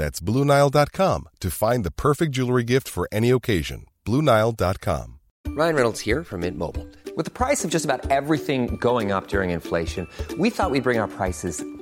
[0.00, 3.84] That's BlueNile.com to find the perfect jewelry gift for any occasion.
[4.06, 5.20] BlueNile.com.
[5.48, 6.86] Ryan Reynolds here from Mint Mobile.
[7.16, 10.06] With the price of just about everything going up during inflation,
[10.38, 11.62] we thought we'd bring our prices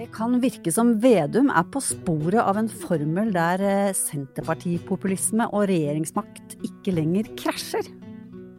[0.00, 5.66] Det kan virke som Vedum er på sporet av en formel der eh, senterpartipopulisme og
[5.68, 7.84] regjeringsmakt ikke lenger krasjer.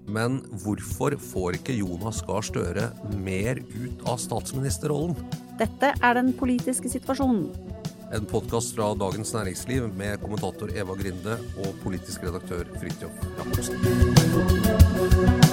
[0.06, 2.92] Men hvorfor får ikke Jonas Gahr Støre
[3.26, 5.18] mer ut av statsministerrollen?
[5.58, 7.50] Dette er den politiske situasjonen.
[8.14, 15.50] En podkast fra Dagens Næringsliv med kommentator Eva Grinde og politisk redaktør Fridtjof Jacobsen.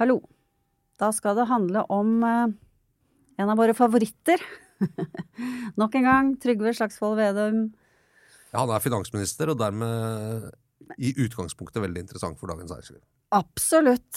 [0.00, 0.22] Hallo.
[1.00, 2.48] Da skal det handle om eh,
[3.42, 4.40] en av våre favoritter.
[5.80, 7.58] Nok en gang Trygve Slagsvold Vedum.
[8.52, 9.90] Ja, han er finansminister, og dermed
[11.00, 13.02] i utgangspunktet veldig interessant for Dagens Næringsliv.
[13.32, 14.14] Absolutt.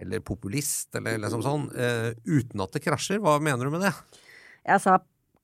[0.00, 1.68] Eller populist, eller liksom sånn.
[1.76, 3.20] uh, uten at det krasjer.
[3.22, 3.94] Hva mener du med det?
[4.66, 4.98] Jeg sa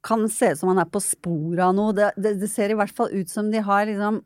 [0.07, 1.95] kan se ut som han er på sporet av noe.
[1.97, 4.21] Det, det, det ser i hvert fall ut som de har liksom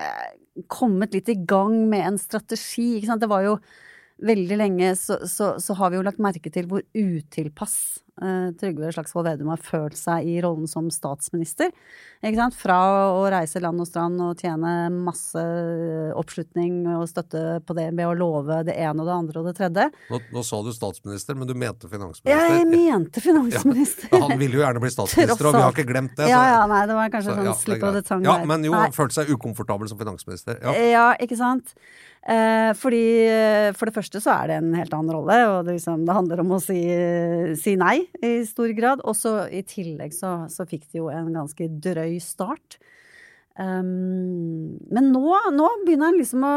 [0.00, 0.30] eh,
[0.68, 2.98] kommet litt i gang med en strategi.
[2.98, 3.24] Ikke sant?
[3.24, 3.54] Det var jo
[4.24, 9.26] veldig lenge så, så, så har vi jo lagt merke til hvor utilpass Trygve Slagsvold
[9.26, 11.72] Vedum har følt seg i rollen som statsminister.
[12.22, 12.54] Ikke sant?
[12.56, 12.76] Fra
[13.10, 15.42] å reise land og strand og tjene masse
[16.14, 19.56] oppslutning og støtte på det ved å love det ene og det andre og det
[19.58, 19.88] tredje.
[20.12, 22.30] Nå, nå sa du statsminister, men du mente finansminister.
[22.30, 24.08] Jeg mente finansminister.
[24.14, 26.30] Ja, han ville jo gjerne bli statsminister, og vi har ikke glemt det.
[26.30, 28.24] Ja, så- ja, nei, det var kanskje så, sånn ja, slipp av det tang.
[28.24, 28.88] Ja, men jo, Nei.
[28.94, 30.62] følte seg ukomfortabel som finansminister.
[30.62, 30.78] Ja.
[30.94, 31.74] Ja, ikke sant?
[32.24, 35.76] Eh, fordi eh, for det første så er det en helt annen rolle, og det,
[35.76, 36.80] liksom, det handler om å si,
[37.60, 39.04] si nei i stor grad.
[39.04, 42.78] Og så i tillegg så, så fikk de jo en ganske drøy start.
[43.54, 46.54] Um, men nå, nå begynner han liksom å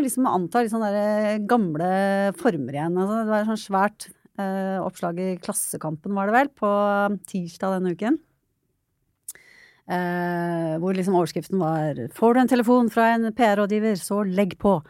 [0.00, 1.90] liksom å anta litt sånne der gamle
[2.38, 2.96] former igjen.
[2.96, 4.08] Altså, det var et sånt svært
[4.40, 6.70] uh, oppslag i Klassekampen, var det vel, på
[7.28, 8.22] tirsdag denne uken.
[9.88, 14.82] Eh, hvor liksom overskriften var 'Får du en telefon fra en PR-rådgiver, så legg på'.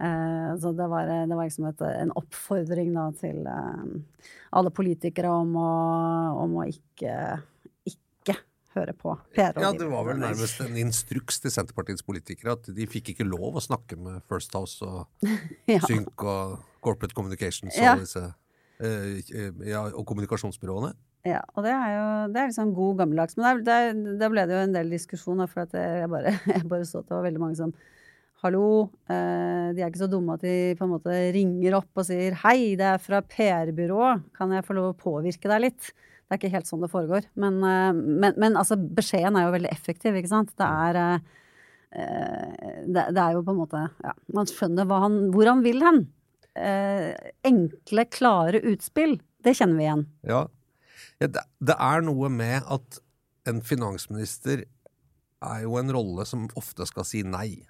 [0.00, 5.28] Eh, så det var, det var liksom et, en oppfordring da til eh, alle politikere
[5.28, 5.72] om å,
[6.40, 7.42] om å ikke,
[7.84, 8.38] ikke
[8.74, 9.60] høre på PR-rådgiver.
[9.66, 13.60] Ja, det var vel nærmest en instruks til Senterpartiets politikere at de fikk ikke lov
[13.60, 15.06] å snakke med First House og
[15.68, 15.82] Ja.
[15.84, 17.94] Sync og Corporate Communications og Ja.
[18.00, 18.24] disse
[18.80, 19.20] eh,
[19.68, 20.94] ja, og kommunikasjonsbyråene.
[21.28, 23.36] Ja, og det er jo det er liksom god gammeldags.
[23.36, 27.10] Men der ble det jo en del diskusjon, for jeg bare, jeg bare så at
[27.10, 27.74] det var veldig mange som
[28.40, 32.06] Hallo, eh, de er ikke så dumme at de på en måte ringer opp og
[32.08, 35.90] sier hei, det er fra PR-byrået, kan jeg få lov å påvirke deg litt?
[35.92, 37.26] Det er ikke helt sånn det foregår.
[37.42, 40.54] Men, eh, men, men altså, beskjeden er jo veldig effektiv, ikke sant?
[40.56, 41.20] Det er eh,
[42.88, 46.00] det, det er jo på en måte Ja, man skjønner han, hvor han vil hen.
[46.56, 47.12] Eh,
[47.44, 50.06] enkle, klare utspill, det kjenner vi igjen.
[50.32, 50.46] Ja.
[51.22, 53.00] Ja det, det er noe med at
[53.48, 54.64] en finansminister
[55.40, 57.62] er jo en rolle som ofte skal si nei.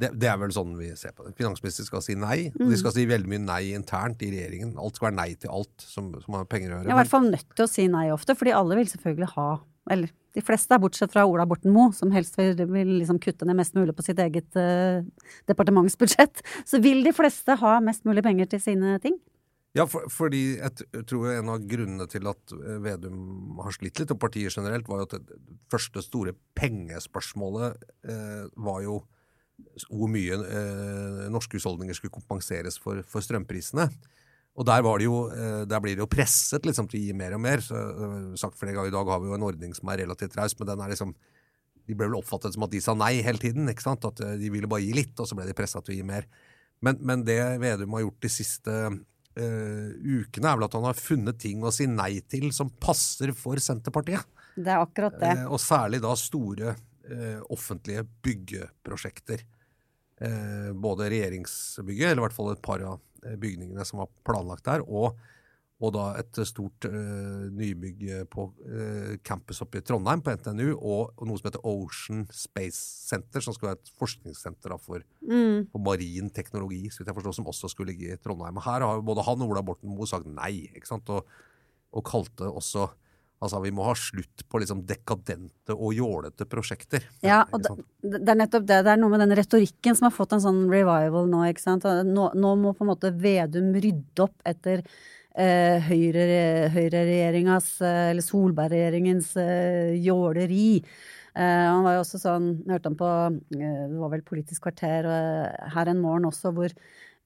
[0.00, 1.36] Det, det er vel sånn vi ser på det.
[1.38, 2.48] Finansminister skal si nei.
[2.56, 4.72] og De skal si veldig mye nei internt i regjeringen.
[4.80, 6.88] Alt skal være nei til alt som, som har penger å gjøre.
[6.88, 9.30] Jeg er i hvert fall nødt til å si nei ofte, fordi alle vil selvfølgelig
[9.36, 9.48] ha
[9.92, 13.58] Eller de fleste, bortsett fra Ola Borten Moe, som helst vil, vil liksom kutte ned
[13.58, 15.04] mest mulig på sitt eget uh,
[15.46, 19.20] departementsbudsjett, så vil de fleste ha mest mulig penger til sine ting.
[19.74, 24.12] Ja, for, fordi jeg tror en av grunnene til at eh, Vedum har slitt litt,
[24.14, 29.00] og partiet generelt, var jo at det første store pengespørsmålet eh, var jo
[29.90, 33.88] hvor mye eh, norske husholdninger skulle kompenseres for, for, strømprisene.
[34.54, 37.34] Og der, det jo, eh, der blir det jo presset liksom, til å gi mer
[37.34, 37.62] og mer.
[37.62, 40.36] Så, eh, sagt flere ganger I dag har vi jo en ordning som er relativt
[40.38, 41.14] raus, men den er liksom
[41.84, 43.68] de ble vel oppfattet som at de sa nei hele tiden.
[43.68, 44.06] ikke sant?
[44.08, 46.06] At eh, de ville bare gi litt, og så ble de pressa til å gi
[46.06, 46.28] mer.
[46.84, 48.78] Men, men, det Vedum har gjort de siste
[49.34, 53.58] ukene, er vel at han har funnet ting å si nei til som passer for
[53.62, 54.22] Senterpartiet.
[54.54, 55.32] Det er akkurat det.
[55.40, 59.44] Uh, og særlig da store uh, offentlige byggeprosjekter.
[60.78, 63.00] både regjeringsbygget, eller i hvert fall et par av
[63.42, 65.18] bygningene som var planlagt der, og
[65.84, 71.12] og da et stort uh, nybygg på uh, campus oppe i Trondheim, på NTNU, og,
[71.14, 75.70] og, noe som heter Ocean Space Center, som skal være et forskningssenter da, for, mm.
[75.72, 78.60] for, marin teknologi, så vidt jeg forstår, som også skulle ligge i Trondheim.
[78.60, 81.28] Og her har jo både han og Ola Borten Moe sagt nei, ikke sant, og,
[81.94, 82.88] og kalte også
[83.44, 87.04] Altså, Vi må ha slutt på liksom dekadente og jålete prosjekter.
[87.24, 87.74] Ja, og det,
[88.06, 88.78] det, er nettopp det.
[88.86, 91.42] Det er noe med den retorikken som har fått en sånn revival nå.
[91.50, 91.84] ikke sant?
[92.08, 94.84] Nå, nå må på en måte Vedum rydde opp etter
[95.38, 100.82] eh, høyreregjeringas, eh, eller Solberg-regjeringens eh, jåleri.
[101.34, 103.14] Eh, han var jo også sånn, jeg hørte han på,
[103.58, 106.74] eh, det var vel Politisk kvarter eh, her en morgen også, hvor,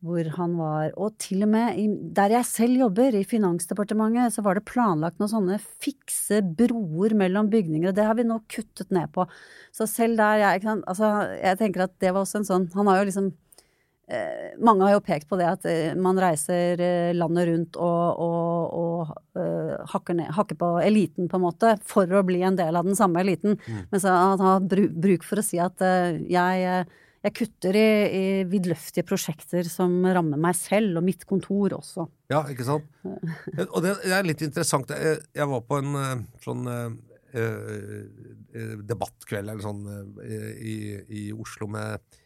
[0.01, 1.85] hvor han var Og til og med i,
[2.17, 7.51] der jeg selv jobber, i Finansdepartementet, så var det planlagt noen sånne fikse broer mellom
[7.53, 9.29] bygninger, og det har vi nå kuttet ned på.
[9.77, 13.03] Så selv der jeg, altså, jeg tenker at det var også en sånn Han har
[13.03, 13.29] jo liksom
[14.65, 18.77] mange har jo pekt på det at eh, man reiser eh, landet rundt og, og,
[18.79, 22.89] og hakker, ned, hakker, på eliten, på en måte, for å bli en del av
[22.89, 23.59] den samme eliten.
[23.67, 23.83] Mm.
[23.91, 25.85] Men så han har bruk for å si at
[26.25, 26.87] jeg,
[27.29, 32.09] jeg kutter i, i vidløftige prosjekter som rammer meg selv, og mitt kontor også.
[32.33, 32.89] Ja, ikke sant.
[33.69, 34.91] og det er litt interessant.
[34.91, 36.65] Jeg, jeg var på en sånn
[38.89, 39.85] debattkveld eller sånn
[40.25, 40.79] i,
[41.21, 42.25] i Oslo med Eh,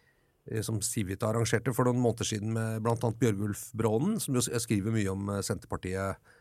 [0.67, 2.97] som Civita arrangerte for noen måneder siden med bl.a.
[2.97, 6.33] Bjørgulf Brånen, som jo skriver mye om eh, Senterpartiet.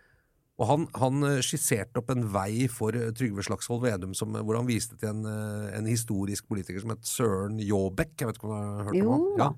[0.61, 4.69] Og han, han, eh, skisserte opp en vei for Trygve Slagsvold Vedum som, hvor han
[4.69, 8.17] viste til en, en, historisk politiker som het Søren Jåbekk.
[8.21, 9.29] Jeg vet ikke om du har hørt om han?
[9.41, 9.51] Ja.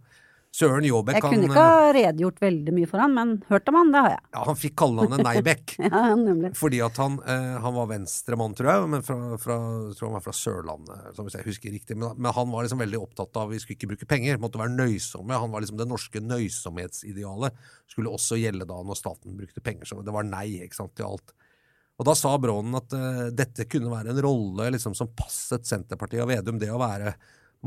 [0.54, 3.92] Søren Jåbekk Jeg kunne ikke ha redegjort veldig mye for han, men hørt om han,
[3.94, 4.22] det har jeg.
[4.36, 5.74] Ja, Han fikk kallenavnet Neibekk.
[5.82, 6.52] ja, nemlig.
[6.60, 9.58] Fordi at han, eh, han var venstremann, tror jeg, men fra, fra,
[9.98, 11.98] tror han var fra Sørlandet, som hvis jeg husker riktig.
[11.98, 14.76] Men, men, han var liksom veldig opptatt av vi skulle ikke bruke penger, måtte være
[14.76, 15.42] nøysomme.
[15.42, 19.90] Han var liksom Det norske nøysomhetsidealet skulle også gjelde da når staten brukte penger.
[19.90, 21.34] Så det var nei ikke sant, til alt.
[21.98, 26.22] Og da sa Brånen at uh, dette kunne være en rolle liksom, som passet Senterpartiet
[26.22, 27.18] og Vedum, det å være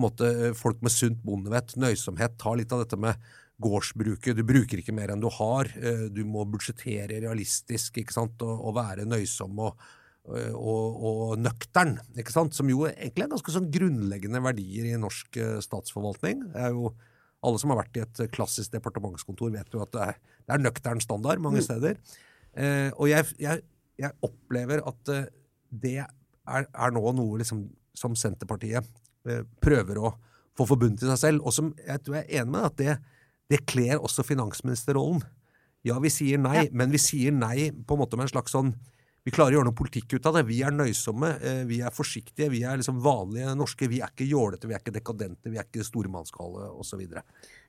[0.03, 3.21] måte, eh, folk med sunt bondevett, nøysomhet, tar litt av dette med
[3.63, 4.37] gårdsbruket.
[4.37, 5.71] Du bruker ikke mer enn du har.
[5.81, 8.43] Eh, du må budsjettere realistisk ikke sant?
[8.45, 9.87] Og, og være nøysom og,
[10.29, 12.57] eh, og, og, nøktern, ikke sant?
[12.57, 16.49] som jo egentlig er ganske sånn grunnleggende verdier i norsk statsforvaltning.
[16.53, 16.95] Det er jo
[17.47, 20.15] Alle som har vært i et klassisk departementskontor, vet jo at det er,
[20.49, 21.67] det er nøktern standard mange mm.
[21.67, 21.99] steder.
[22.57, 23.61] Eh, og jeg, jeg,
[24.01, 25.13] jeg, opplever at
[25.71, 27.61] det er, er nå noe liksom,
[27.95, 28.89] som Senterpartiet
[29.63, 30.15] prøver å
[30.57, 31.47] få forbundet til seg selv.
[31.47, 32.99] Og som jeg tror jeg er enig med at det,
[33.53, 35.25] det kler også finansministerrollen.
[35.87, 36.71] Ja, vi sier nei, ja.
[36.75, 38.75] men vi sier nei på en måte med en slags sånn
[39.27, 40.45] vi klarer å gjøre noe politikk ut av det.
[40.47, 43.89] Vi er nøysomme, eh, vi er forsiktige, vi er liksom vanlige norske.
[43.91, 47.03] Vi er ikke jålete, vi er ikke dekadente, vi er ikke stormannsgale osv.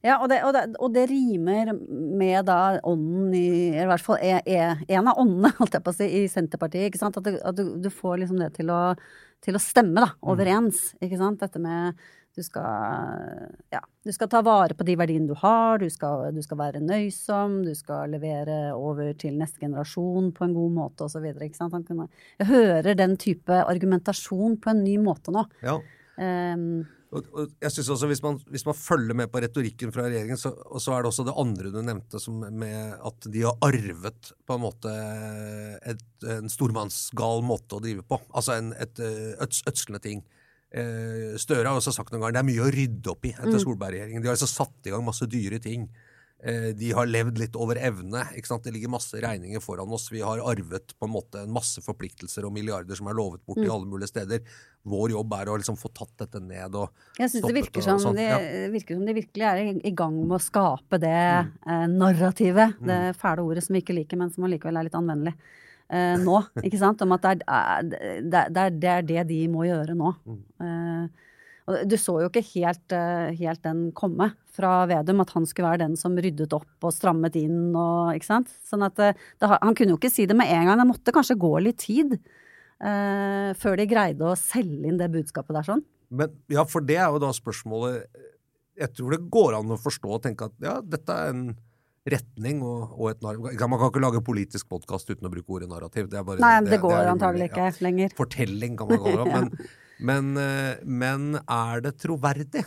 [0.06, 4.06] Ja, og det, og, det, og det, rimer med da ånden i Eller i hvert
[4.06, 6.92] fall er, er en av åndene, holdt jeg på å si, i Senterpartiet.
[6.92, 7.18] ikke sant?
[7.18, 8.94] At, du, at du, du får liksom det til å
[9.44, 10.24] til å stemme da, mm.
[10.34, 10.88] overens.
[11.02, 11.42] Ikke sant?
[11.44, 12.00] Dette med
[12.38, 16.44] du skal, ja, du skal ta vare på de verdiene du har, du skal, du
[16.46, 21.26] skal, være nøysom, du skal levere over til neste generasjon på en god måte osv.
[21.26, 25.48] Jeg hører den type argumentasjon på en ny måte nå.
[25.66, 25.80] Ja.
[26.22, 30.08] Um, og, og, jeg synes også hvis man, hvis man, følger med på retorikken fra
[30.08, 33.46] regjeringen, så, og så er det også det andre du nevnte, som med at de
[33.46, 34.96] har arvet på en måte
[35.88, 36.04] et,
[36.36, 38.20] en stormannsgal måte å drive på.
[38.36, 40.26] Altså en, et øds, ødslende ting.
[40.68, 43.56] Eh, Støre har også sagt noen ganger det er mye å rydde opp i etter
[43.56, 43.64] mm.
[43.64, 44.24] Solberg-regjeringen.
[44.24, 45.88] De har altså satt i gang masse dyre ting.
[46.44, 48.22] Eh, de har levd litt over evne.
[48.38, 48.64] ikke sant?
[48.64, 50.12] Det ligger masse regninger foran oss.
[50.14, 53.58] Vi har arvet på en måte en masse forpliktelser og milliarder som er lovet bort
[53.64, 54.44] i alle mulige steder.
[54.88, 58.00] Vår jobb er å liksom få tatt dette ned og Jeg syns det virker som,
[58.00, 58.16] sånn.
[58.22, 58.38] de, Ja.
[58.72, 63.42] virker som de virkelig er i, gang med å skape det eh, narrativet, det fæle
[63.42, 65.34] ordet som vi ikke liker, men som allikevel er litt anvendelig.
[65.90, 67.02] Eh, nå, ikke sant?
[67.02, 67.82] Om at det er,
[68.22, 70.14] det, er, det, er, det de må gjøre nå.
[70.62, 71.27] Eh, og
[71.68, 75.84] du så jo ikke helt, eh, helt den komme fra Vedum, at han skulle være
[75.84, 78.54] den som ryddet opp og strammet inn og ikke sant.
[78.68, 81.16] Sånn at eh, det, han kunne jo ikke si det med en gang, det måtte
[81.16, 82.16] kanskje gå litt tid.
[82.80, 85.84] eh, før de greide å selge inn det budskapet der sånn.
[86.10, 88.06] Men ja, for det er jo da spørsmålet
[88.78, 91.48] Jeg tror det går an å forstå og tenke at ja, dette er en
[92.08, 93.64] retning og, og et narrativ.
[93.68, 96.08] Man kan ikke lage politisk podkast uten å bruke ordet narrativ.
[96.08, 98.16] Det, er bare, Nei, det, går er antagelig ikke ikke lenger.
[98.16, 99.34] Fortelling kan man kalle det.
[99.36, 102.66] Men, men, eh, men er det troverdig?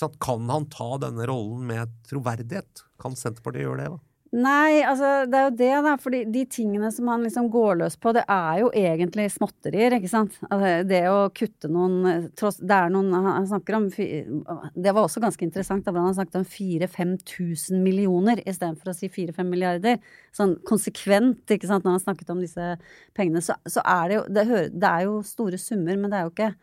[0.00, 0.18] Sant?
[0.20, 2.84] Kan han ta denne rollen med troverdighet?
[3.00, 3.90] Kan Senterpartiet gjøre det?
[3.94, 4.00] da?
[4.36, 5.92] Nei, altså det er jo det, da.
[6.00, 10.10] For de tingene som han liksom går løs på, det er jo egentlig småtterier, ikke
[10.12, 10.34] sant.
[10.50, 15.22] Altså, det å kutte noen tross, Det er noen Han snakker om Det var også
[15.24, 20.02] ganske interessant da han snakket om 4000-5000 millioner istedenfor å si 4-5 milliarder.
[20.36, 22.68] Sånn konsekvent, ikke sant, når han snakket om disse
[23.16, 23.40] pengene.
[23.40, 26.28] Så, så er det jo det, hører, det er jo store summer, men det er
[26.28, 26.54] jo ikke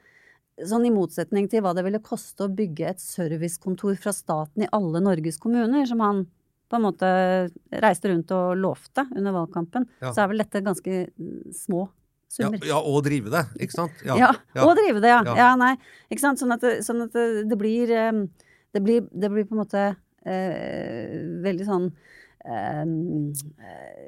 [0.70, 4.68] Sånn i motsetning til hva det ville koste å bygge et servicekontor fra staten i
[4.70, 6.20] alle Norges kommuner, som han
[6.74, 7.10] på en måte
[7.84, 10.10] reiste rundt og lovte under valgkampen, Ja.
[10.14, 11.84] så er vel dette ganske mm, små
[12.34, 12.58] summer.
[12.66, 14.00] ja, og drive det, ikke sant?
[14.08, 14.32] Ja,
[14.64, 15.20] og drive det, ja.
[15.28, 15.36] Ja.
[15.38, 15.52] ja.
[15.60, 15.76] nei,
[16.10, 16.42] ikke sant?
[16.42, 18.24] Sånn at det, sånn at det, blir eh,
[18.74, 19.84] det blir, det blir på en måte
[20.26, 21.14] eh,
[21.46, 21.88] veldig sånn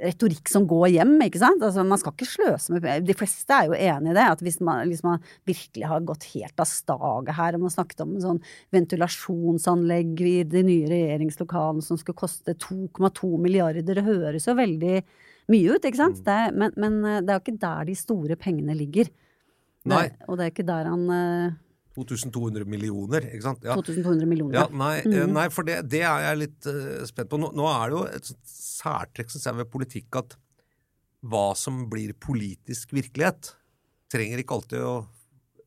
[0.04, 1.64] retorikk som går hjem, ikke sant?
[1.64, 3.06] Altså, man skal ikke sløse med penger.
[3.08, 6.28] De fleste er jo enig i det, at hvis man, hvis man virkelig har gått
[6.34, 8.42] helt av staget her, og man snakket om en sånn
[8.76, 14.98] ventilasjonsanlegg i de nye regjeringslokalene som skulle koste 2,2 milliarder, det høres jo veldig
[15.54, 16.24] mye ut, ikke sant?
[16.26, 19.12] Det, er- men, men eh, det er jo ikke der de store pengene ligger.
[19.86, 19.94] Det.
[20.28, 21.52] Og det er ikke der han eh,
[21.96, 23.64] 2200 millioner, ikke sant?
[23.64, 23.76] Ja.
[23.80, 24.54] 2200 millioner.
[24.60, 25.34] Ja, nei, eh, Mhm.
[25.34, 27.40] nei, for det, det er jeg litt uh, spent på.
[27.40, 30.36] Nå, nå er det jo et særtrekk synes jeg, ved politikk at
[31.26, 33.54] hva som blir politisk virkelighet,
[34.14, 35.08] trenger ikke alltid å,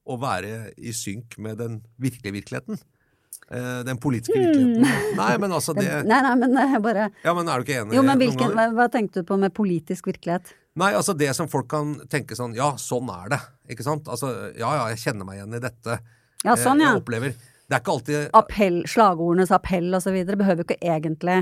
[0.07, 2.79] å være i synk med den virkelige virkeligheten.
[3.49, 4.85] Eh, den politiske virkeligheten.
[5.21, 5.87] Nei, men altså det.
[6.05, 7.97] Nei, nei, men jeg bare Ja, men er du ikke enig?
[7.97, 10.51] Jo, men hvilken, hva, hva tenkte du på med politisk virkelighet?
[10.79, 13.39] Nei, altså det som folk kan tenke sånn Ja, sånn er det.
[13.73, 14.09] Ikke sant?
[14.13, 15.97] Altså, ja ja, jeg kjenner meg igjen i dette.
[16.45, 16.93] Ja, Eh, sånn, ja.
[16.93, 20.79] Jeg opplever Det er ikke alltid Appell, slagordenes appell og så videre behøver jo ikke
[20.85, 21.39] egentlig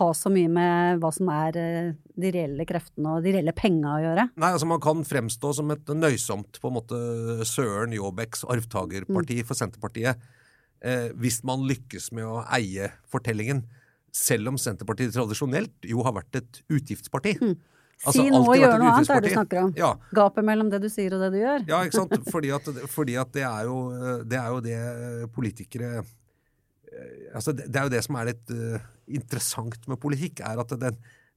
[0.00, 3.92] ha så mye med hva som er eh, de reelle kreftene og de reelle penga
[3.92, 4.24] å gjøre.
[4.42, 6.98] Nei, altså Man kan fremstå som et nøysomt på en måte
[7.46, 10.18] Søren Jåbeks arvtagerparti for Senterpartiet
[10.84, 13.64] eh, hvis man lykkes med å eie fortellingen,
[14.14, 17.34] selv om Senterpartiet tradisjonelt jo har vært et utgiftsparti.
[18.04, 19.72] Altså, si noe og et noe annet, er det du snakker om.
[19.78, 21.64] Ja, Gapet mellom det du sier og det du gjør.
[21.70, 22.14] ja, ikke sant?
[22.34, 23.78] Fordi at, fordi at det, er jo,
[24.28, 24.78] det er jo det
[25.34, 30.42] politikere eh, altså det, det er jo det som er litt uh, interessant med politikk,
[30.46, 30.92] er at det,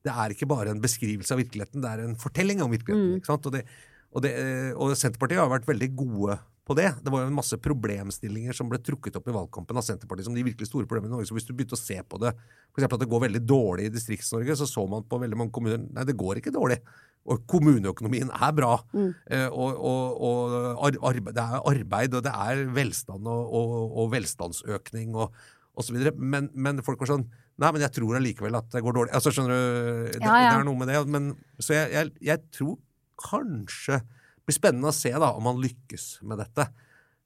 [0.05, 3.17] det er ikke bare en beskrivelse av virkeligheten, det er en fortelling om virkeligheten.
[3.19, 3.47] ikke sant?
[3.49, 3.63] Og, det,
[4.11, 6.37] og, det, eh, og Senterpartiet har vært veldig gode
[6.67, 6.89] på det.
[7.03, 10.35] Det var jo en masse problemstillinger som ble trukket opp i valgkampen av Senterpartiet som
[10.35, 11.29] de virkelig store problemene i Norge.
[11.29, 12.33] Så hvis du begynte å se på det,
[12.73, 12.87] f.eks.
[12.87, 16.05] at det går veldig dårlig i Distrikts-Norge, så så man på veldig mange kommuner Nei,
[16.07, 16.79] det går ikke dårlig.
[17.27, 18.73] Og kommuneøkonomien er bra.
[18.95, 20.55] Eh, og og, og
[20.87, 25.35] ar arbeid, det er arbeid, og det er velstand og, og, og velstandsøkning og,
[25.79, 25.97] osv.
[26.15, 29.11] Men, men folk var sånn Nei, men jeg tror allikevel at det går dårlig.
[29.17, 29.61] Altså, skjønner du?
[30.13, 30.49] Det, Ja, ja.
[30.51, 30.99] det er noe med det.
[31.09, 32.75] Men, så jeg, jeg, jeg tror
[33.17, 33.97] kanskje
[34.47, 36.63] det blir spennende å se da, om han lykkes med dette.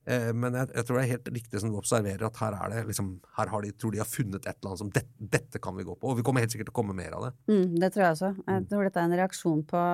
[0.09, 2.73] Eh, men jeg, jeg tror det er helt riktig som du observerer, at her er
[2.73, 5.03] det liksom, her har de, tror de har funnet et eller annet som det,
[5.37, 6.09] dette kan vi gå på.
[6.09, 7.31] Og vi kommer helt sikkert til å komme mer av det.
[7.53, 8.31] Mm, det tror jeg også.
[8.47, 9.87] Jeg tror dette er en reaksjon på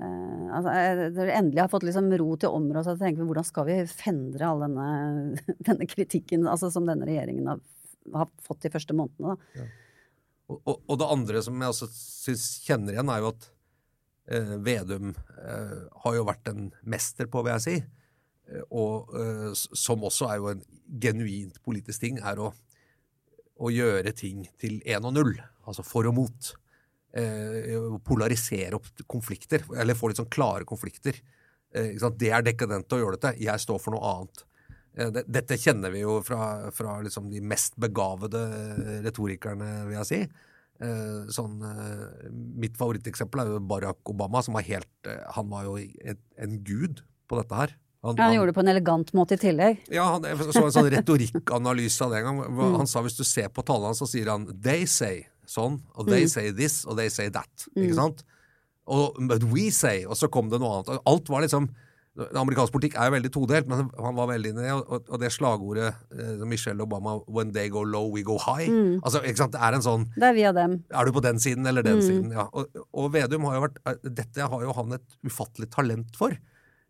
[0.00, 3.44] Uh, altså, jeg, jeg endelig har fått liksom ro til området, så tenker vi hvordan
[3.44, 4.86] skal vi fendre all denne,
[5.68, 7.60] denne kritikken altså, som denne regjeringen har,
[8.16, 9.36] har fått de første månedene.
[9.36, 9.66] Da.
[10.48, 13.46] Og, og, og det andre som jeg også synes kjenner igjen, er jo at
[14.26, 17.76] Vedum eh, har jo vært en mester på, vil jeg si.
[18.50, 20.62] Eh, og eh, som også er jo en
[21.02, 22.52] genuint politisk ting, er å,
[23.58, 25.34] å gjøre ting til én og null.
[25.66, 26.52] Altså for og mot.
[27.12, 31.18] Eh, polarisere opp konflikter, eller få litt sånn klare konflikter.
[31.74, 31.98] Eh?
[32.16, 33.36] Det er dekadent å gjøre dette.
[33.42, 34.46] Jeg står for noe annet.
[34.96, 38.46] Eh, Dette kjenner vi jo fra, fra liksom de mest begavede
[39.04, 40.22] retorikerne, vil jeg si.
[40.82, 45.64] Eh, Sånn, eh, mitt favoritteksempel er jo Barack Obama, som var helt eh, Han var
[45.68, 47.76] jo et, en gud på dette her.
[48.02, 49.78] Han, Ja, han gjorde det på en elegant måte i tillegg.
[49.94, 52.40] Ja, han så en sånn retorikkanalyse av det en gang.
[52.50, 52.74] Mm.
[52.80, 56.24] Han sa hvis du ser på tallene, så sier han 'they say' sånn, og 'they
[56.26, 56.28] Mm.
[56.34, 57.68] say this', og 'they say that'.
[57.76, 58.24] Ikke sant?
[58.90, 60.98] Og 'but we say', og så kom det noe annet.
[61.06, 61.68] Alt var liksom
[62.12, 64.72] Amerikansk politikk er jo veldig todelt, men han var veldig inne i det.
[64.84, 68.68] Og, og det slagordet som Michelle Obama 'when they go low, we go high'.
[68.68, 69.00] Mm.
[69.02, 69.52] Altså, ikke sant?
[69.52, 70.84] Det er en sånn Det er via dem.
[70.92, 72.02] er du på den siden eller den Mm.
[72.02, 72.30] siden?
[72.32, 72.48] Ja.
[72.52, 76.36] Og, og Vedum har jo vært eh, Dette har jo han et ufattelig talent for.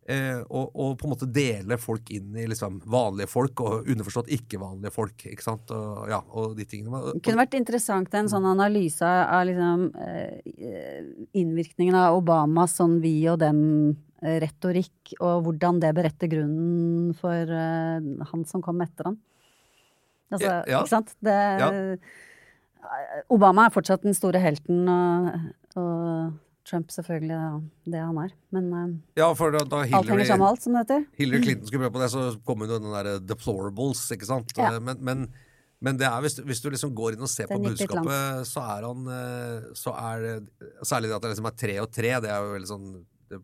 [0.08, 4.26] Eh, og, og på en måte dele folk inn i liksom vanlige folk og underforstått
[4.34, 5.14] ikke-vanlige folk.
[5.30, 5.70] ikke sant?
[5.70, 6.90] Og, ja, og de tingene.
[6.98, 11.04] Og, Det kunne vært interessant en sånn analyse av liksom, eh,
[11.38, 13.38] innvirkningen av Obamas sånn vi og
[14.22, 19.18] dem-retorikk, og hvordan det beretter grunnen for uh, han som kom etter han.
[20.32, 20.78] Altså, Ja, ja.
[20.84, 21.14] ikke sant?
[21.20, 21.72] Det, Ja.
[23.30, 25.28] Obama er fortsatt den store helten, og,
[25.78, 26.32] og
[26.66, 27.52] Trump selvfølgelig ja,
[27.94, 28.32] det han er.
[28.54, 28.88] Men uh,
[29.18, 31.06] ja, for da, da alt henger Hillary, sammen med alt, som det heter.
[31.20, 34.54] Hillary Clinton skulle prøve på det, så kom hun jo den derre deplorables, ikke sant.
[34.58, 34.72] Ja.
[34.74, 35.24] Eh, Men, men,
[35.82, 38.62] men det er hvis, du- hvis du liksom går inn og ser på budskapet, så
[38.76, 40.26] er han eh, Så er
[40.86, 42.86] Særlig det at det liksom er tre og tre, det er jo veldig sånn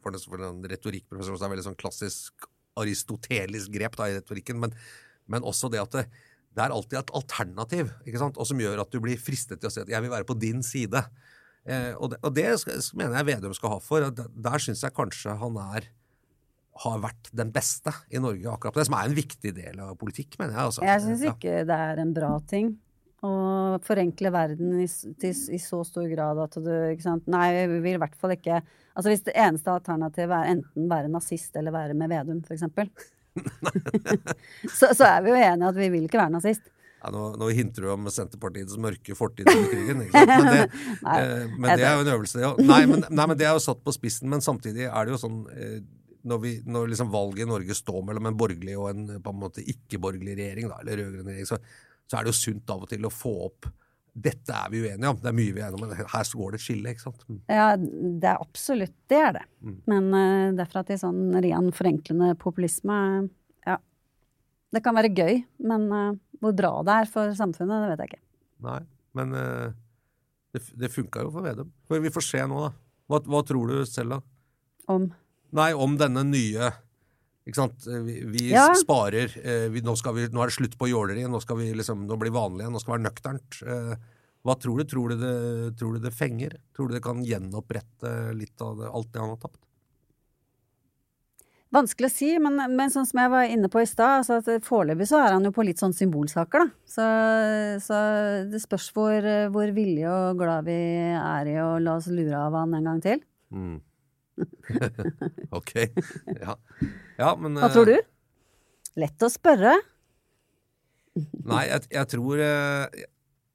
[0.02, 4.74] for en retorikkprofessor som er veldig sånn klassisk aristotelisk grep da, i retorikken, men,
[5.30, 6.04] men også det at det,
[6.54, 8.38] det er alltid et alternativ, ikke sant?
[8.38, 10.38] og som gjør at du blir fristet til å si at 'jeg vil være på
[10.38, 11.04] din side'.
[11.68, 14.00] Eh, og, det, og det skal, mener jeg Vedum skal ha for.
[14.00, 15.90] Der, der syns jeg kanskje han er
[16.78, 19.96] har vært den beste i Norge akkurat på det, som er en viktig del av
[19.98, 20.68] politikk, mener jeg.
[20.70, 20.84] Altså.
[20.86, 22.76] Jeg syns ikke det er en bra ting
[23.26, 23.32] å
[23.82, 24.86] forenkle verden i,
[25.18, 27.26] til, i så stor grad at du ikke sant?
[27.30, 28.60] Nei, vi vil i hvert fall ikke
[28.98, 32.88] Altså hvis det eneste alternativet er enten være nazist eller være med Vedum, eksempel.
[34.78, 36.64] så, så er vi jo enige at vi vil ikke være nazist.
[36.98, 40.32] Ja, nå, nå hinter du om Senterpartiets mørke fortid under krigen, ikke sant?
[40.32, 42.50] Men, det, Nei, eh, men det er jo en øvelse, ja.
[42.58, 45.20] Nei men, nei, men det er jo satt på spissen, men samtidig er det jo
[45.22, 45.76] sånn eh,
[46.26, 49.42] når, vi, når liksom valget i Norge står mellom en borgerlig og en på en
[49.44, 51.60] måte ikke-borgerlig regjering, da, eller rød-grønn regjering, så,
[52.08, 53.68] så er det jo sunt av og til å få opp
[54.18, 56.54] Dette er vi uenige om, det er mye vi er enige om, men her går
[56.54, 57.20] det et skille, ikke sant?
[57.28, 57.36] Mm.
[57.54, 59.42] Ja, det er absolutt det er det.
[59.92, 62.96] Men uh, derfra til sånn ren forenklende populisme
[63.68, 63.76] Ja.
[64.74, 68.10] Det kan være gøy, men uh, hvor bra det er for samfunnet, det vet jeg
[68.10, 68.24] ikke.
[68.66, 68.80] Nei,
[69.20, 69.70] men uh,
[70.56, 71.70] det, det funka jo for Vedum.
[72.08, 72.74] Vi får se nå, da.
[73.08, 74.20] Hva, hva tror du selv, da?
[74.96, 75.10] Om
[75.56, 76.72] Nei, om denne nye
[77.48, 77.86] ikke sant?
[78.04, 78.68] Vi, vi Ja.
[78.76, 82.04] sparer eh, vi, nå, vi, nå er det slutt på jåleri, nå skal vi liksom,
[82.08, 83.60] nå bli vanlige, nå skal det være nøkternt.
[83.64, 83.94] Eh,
[84.46, 84.84] hva tror du?
[84.88, 85.32] Tror du, det,
[85.80, 86.58] tror du det fenger?
[86.76, 89.58] Tror du det kan gjenopprette litt av det, alt det han har tapt?
[91.74, 95.04] Vanskelig å si, men, men sånn som jeg var inne på i stad, altså foreløpig
[95.10, 96.70] så er han jo på litt sånn symbolsaker, da.
[96.88, 97.08] Så,
[97.84, 97.98] så
[98.48, 100.78] det spørs hvor, hvor villige og glad vi
[101.18, 103.20] er i å la oss lure av han en gang til.
[103.52, 103.76] Mm.
[105.58, 105.74] ok.
[106.38, 106.56] Ja.
[107.18, 107.96] Ja, men Hva eh, tror du?
[108.98, 109.76] Lett å spørre.
[111.50, 113.06] Nei, jeg, jeg tror eh,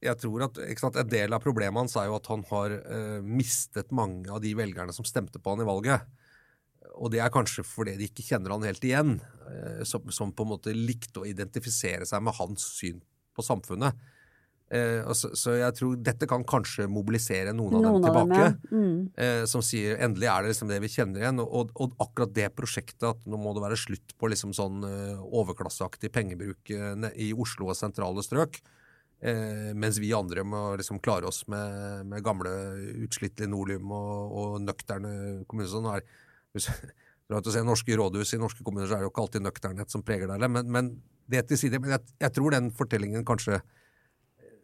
[0.04, 3.20] jeg tror at sant, En del av problemet hans er jo at han har eh,
[3.24, 6.04] mistet mange av de velgerne som stemte på han i valget.
[7.00, 9.16] Og det er kanskje fordi de ikke kjenner han helt igjen,
[9.50, 13.00] eh, som, som på en måte likte å identifisere seg med hans syn
[13.34, 13.98] på samfunnet.
[14.74, 18.32] Eh, så, så jeg tror dette kan kanskje mobilisere noen av Noen dem av dem,
[18.34, 18.46] tilbake.
[18.48, 18.72] ja.
[18.74, 18.96] Mm.
[19.22, 21.42] eh, som sier endelig er det liksom det vi kjenner igjen.
[21.44, 25.20] Og, og akkurat det prosjektet at nå må det være slutt på liksom sånn eh,
[25.42, 28.58] overklasseaktig pengebruk eh, i Oslo og sentrale strøk.
[29.24, 32.50] Eh, mens vi andre må liksom klare oss med, med gamle
[33.06, 35.14] utslitt linoleum og, og nøkterne
[35.46, 35.70] kommuner.
[35.72, 36.04] Sånn er,
[36.58, 36.72] hvis
[37.30, 39.94] du har se norske rådhus i norske kommuner, så er det jo ikke alltid nøkternhet
[39.94, 40.50] som preger det.
[40.50, 40.92] Men, men
[41.30, 41.80] det til side.
[41.80, 43.62] Men jeg, jeg tror den fortellingen kanskje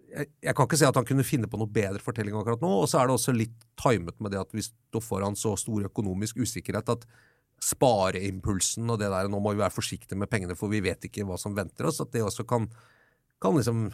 [0.10, 2.72] jeg, jeg kan ikke si at han kunne finne på noe bedre fortelling akkurat nå.
[2.84, 5.88] Og så er det også litt timet med det at vi står foran så stor
[5.90, 7.08] økonomisk usikkerhet at
[7.64, 11.26] spareimpulsen og det der Nå må vi være forsiktige med pengene, for vi vet ikke
[11.28, 12.00] hva som venter oss.
[12.04, 12.70] At det også kan,
[13.42, 13.90] kan liksom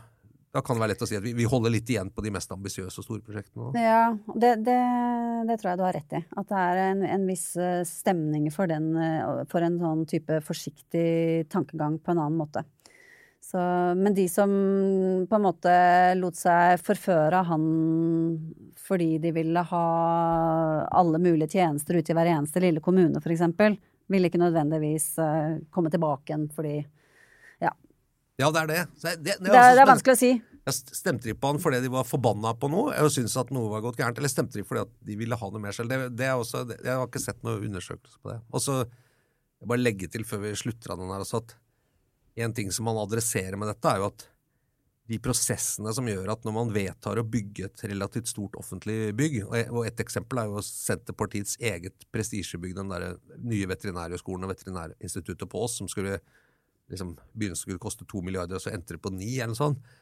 [0.55, 2.51] Da kan det være lett å si at vi, holder litt igjen på de mest
[2.53, 3.73] ambisiøse og store prosjektene.
[3.75, 4.77] Ja, det, det,
[5.49, 6.21] det tror jeg du har rett i.
[6.31, 10.39] At det er en, en viss eh, stemning for, den, eh, for en sånn type
[10.45, 12.63] forsiktig tankegang på en annen måte.
[13.45, 13.61] Så,
[13.99, 14.49] men de som
[15.29, 15.73] på en måte
[16.17, 17.65] lot seg forføre av han
[18.85, 19.85] fordi de ville ha
[20.89, 23.45] alle mulige tjenester ute i hver eneste lille kommune, f.eks.,
[24.09, 26.75] ville ikke nødvendigvis uh, komme tilbake igjen fordi
[28.35, 28.81] Ja, det er det.
[28.99, 30.31] Så det, det, Det er, det er altså vanskelig å si.
[30.65, 33.69] Jeg Stemte de på han fordi de var forbanna på noe og syntes at noe
[33.71, 35.93] var gått gærent, eller stemte de fordi at de ville ha noe mer selv?
[35.93, 38.39] Det, det er også, jeg har ikke sett noe undersøkelse på det.
[38.51, 41.55] Og så jeg bare legge til før vi slutter av den her også, at
[42.35, 44.25] en ting som man adresserer med dette, er jo at
[45.05, 49.35] de prosessene som gjør at når man vedtar å bygge et relativt stort offentlig bygg
[49.45, 55.61] Og et eksempel er jo Senterpartiets eget prestisjebygg, den der nye veterinærhøgskolen og Veterinærinstituttet på
[55.61, 56.17] Ås, som skulle
[56.89, 59.93] liksom, begynnelsen skulle koste to milliarder, og så endte det på ni, eller noe sånt.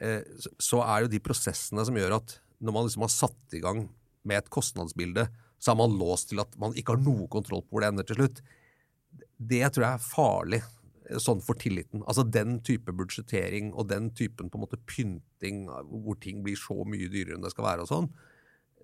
[0.00, 0.24] Eh,
[0.56, 3.84] så er jo de prosessene som gjør at når man liksom har satt i gang
[4.26, 5.26] med et kostnadsbilde,
[5.60, 8.08] så er man låst til at man ikke har noe kontroll på hvor det ender
[8.08, 8.40] til slutt.
[9.36, 10.62] Det tror jeg er farlig
[11.22, 12.02] sånn for tilliten.
[12.06, 16.82] Altså den type budsjettering og den typen på en måte pynting hvor ting blir så
[16.88, 18.08] mye dyrere enn det skal være og sånn,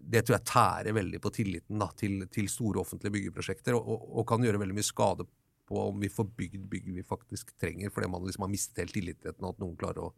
[0.02, 4.08] det tror jeg tærer veldig på tilliten da, til, til, store offentlige byggeprosjekter, og, og,
[4.18, 5.26] og, kan gjøre veldig mye skade
[5.68, 8.96] på om vi får bygd bygg vi faktisk trenger, fordi man liksom har mistet helt
[8.96, 10.12] tilliten og at noen klarer å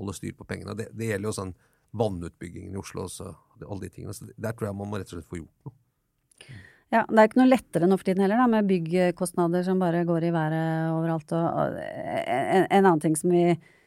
[0.00, 0.76] holde styr på pengene.
[0.76, 1.54] Det, det gjelder jo sånn
[2.00, 4.14] vannutbyggingen i Oslo og alle de tingene.
[4.16, 5.74] Så der tror jeg man må rett og slett få gjort noe.
[6.90, 10.02] Ja, Det er ikke noe lettere nå for tiden heller, da, med byggkostnader som bare
[10.08, 11.34] går i været overalt.
[11.38, 13.44] Og, og en, en, annen ting som vi,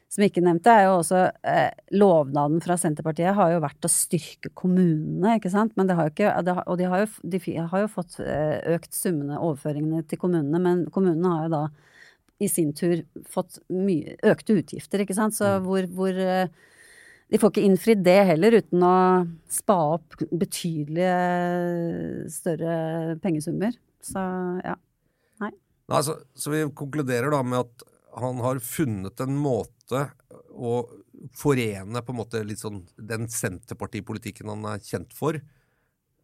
[0.07, 4.53] som ikke nevnte, er jo også eh, lovnaden fra Senterpartiet har jo vært å styrke
[4.55, 5.75] kommunene, ikke sant.
[5.75, 8.21] Men det har jo ikke, det har, og de har, jo, de har jo fått
[8.23, 11.63] eh, økt summene, overføringene til kommunene, men kommunene har jo da
[12.43, 15.35] i sin tur fått mye økte utgifter, ikke sant.
[15.35, 15.67] Så mm.
[15.67, 16.47] hvor, hvor eh,
[17.33, 18.95] de får ikke innfridd det heller, uten å
[19.49, 23.73] spa opp betydelige større pengesummer.
[24.05, 24.21] Så
[24.61, 24.75] ja.
[25.41, 25.49] Nei.
[25.89, 27.87] Nei så, så, vi konkluderer da med at
[28.21, 30.03] han har funnet en måte
[30.53, 30.75] å
[31.33, 35.39] forene på en måte litt sånn den Senterpartipolitikken han er kjent for,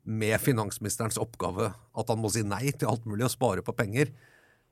[0.06, 1.72] med finansministerens oppgave.
[1.98, 4.14] At han må si nei til alt mulig og spare på penger.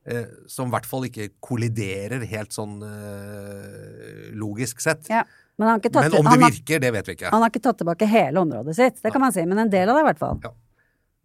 [0.05, 5.09] Eh, som i hvert fall ikke kolliderer helt sånn eh, logisk sett.
[5.09, 5.25] Ja.
[5.57, 7.31] Men, tatt, men, om det virker, det vet vi ikke.
[7.33, 9.45] Han har ikke tatt tilbake hele området sitt, det kan man si.
[9.49, 10.41] Men en del av det, i hvert fall.
[10.43, 10.53] Ja.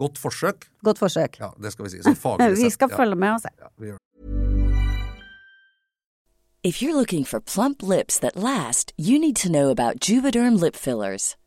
[0.01, 0.71] Godt forsøk.
[0.83, 1.37] Godt forsøk.
[1.43, 2.01] Ja, det skal vi si.
[2.65, 3.53] vi skal sett, følge med og se.
[3.61, 3.99] Ja,
[6.65, 10.77] If you're looking for plump lips that last, you need to know about Juvederm lip
[10.77, 11.37] fillers.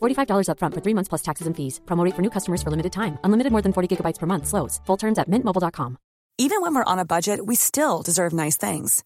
[0.00, 1.80] $45 upfront for three months plus taxes and fees.
[1.86, 3.18] Promote for new customers for limited time.
[3.24, 4.46] Unlimited more than 40 gigabytes per month.
[4.46, 4.80] Slows.
[4.86, 5.96] Full terms at mintmobile.com.
[6.38, 9.02] Even when we're on a budget, we still deserve nice things.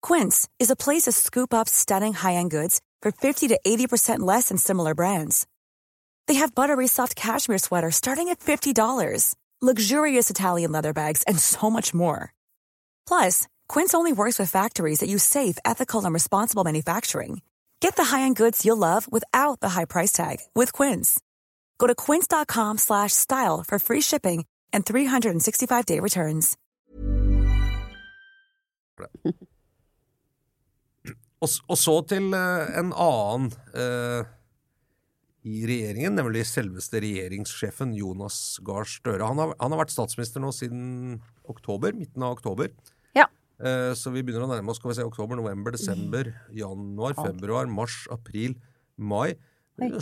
[0.00, 4.48] Quince is a place to scoop up stunning high-end goods for 50 to 80% less
[4.48, 5.46] than similar brands.
[6.28, 11.68] They have buttery soft cashmere sweaters starting at $50, luxurious Italian leather bags, and so
[11.68, 12.32] much more.
[13.06, 17.42] Plus, Quince only works with factories that use safe, ethical, and responsible manufacturing.
[17.82, 21.20] Get the high-end goods you'll love without the high price tag with Quince.
[21.78, 26.56] Go to quince.com slash style for free shipping and 365-day returns.
[31.42, 34.22] og, så til uh, en annen uh,
[35.42, 39.26] i regjeringen, nemlig selveste regjeringssjefen Jonas Gahr Støre.
[39.26, 41.18] Han han har vært statsminister nå siden
[41.50, 42.70] oktober, midten av oktober.
[43.62, 47.70] Eh, så vi begynner å nærme oss skal vi se, oktober, november, desember, januar, februar,
[47.70, 48.56] mars, april,
[48.98, 49.36] mai.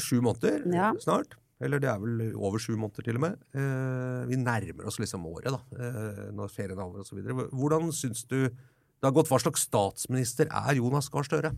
[0.01, 0.91] Sju måneder ja.
[1.01, 1.37] snart.
[1.61, 3.37] Eller det er vel over sju måneder, til og med.
[3.53, 7.21] Eh, vi nærmer oss liksom året, da, eh, når ferien er over osv.
[7.53, 9.29] Hvordan syns du det har gått?
[9.29, 11.53] Hva slags statsminister er Jonas Gahr Støre?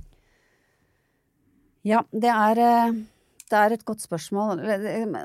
[1.87, 2.59] Ja, det er
[3.53, 4.63] det er et godt spørsmål.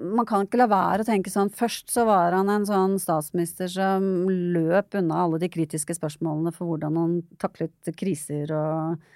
[0.03, 3.71] Man kan ikke la være å tenke sånn Først så var han en sånn statsminister
[3.71, 9.07] som løp unna alle de kritiske spørsmålene for hvordan han taklet kriser og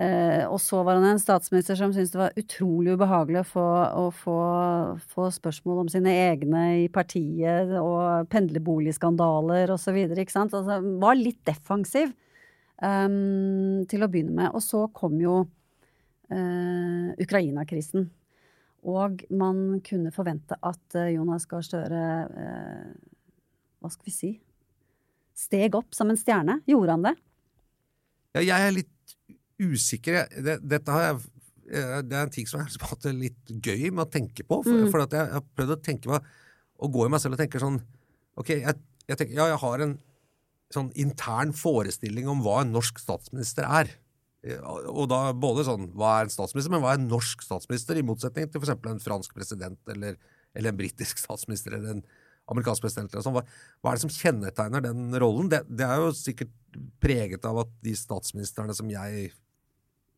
[0.00, 3.64] Eh, og så var han en statsminister som syntes det var utrolig ubehagelig å få,
[4.00, 4.36] å få,
[5.10, 9.98] få spørsmål om sine egne i partiet og pendlerboligskandaler osv.
[10.14, 12.14] Altså, var litt defensiv
[12.80, 14.54] um, til å begynne med.
[14.54, 18.08] Og så kom jo uh, Ukraina-krisen.
[18.88, 22.86] Og man kunne forvente at uh, Jonas Gahr Støre eh,
[23.80, 24.30] Hva skal vi si?
[25.36, 26.60] Steg opp som en stjerne.
[26.68, 27.12] Gjorde han det?
[28.38, 29.14] Ja, jeg er litt
[29.60, 30.22] usikker.
[30.32, 31.20] Det, dette har jeg
[31.70, 34.56] det er en ting som jeg har hatt det litt gøy med å tenke på.
[34.64, 34.88] For, mm.
[34.90, 36.24] for jeg har prøvd å tenke meg,
[36.82, 37.78] å gå i meg selv og tenke sånn
[38.40, 38.74] Ok, jeg,
[39.06, 39.92] jeg tenker, ja, jeg har en
[40.74, 43.90] sånn intern forestilling om hva en norsk statsminister er.
[44.40, 48.06] Og da både sånn hva er en statsminister, men hva er en norsk statsminister, i
[48.06, 48.72] motsetning til f.eks.
[48.88, 50.16] en fransk president eller,
[50.56, 52.04] eller en britisk statsminister eller en
[52.50, 53.12] amerikansk president.
[53.12, 53.36] Eller sånn.
[53.36, 53.44] hva,
[53.80, 55.50] hva, er det som kjennetegner den rollen?
[55.52, 59.30] Det, det, er jo sikkert preget av at de statsministrene som jeg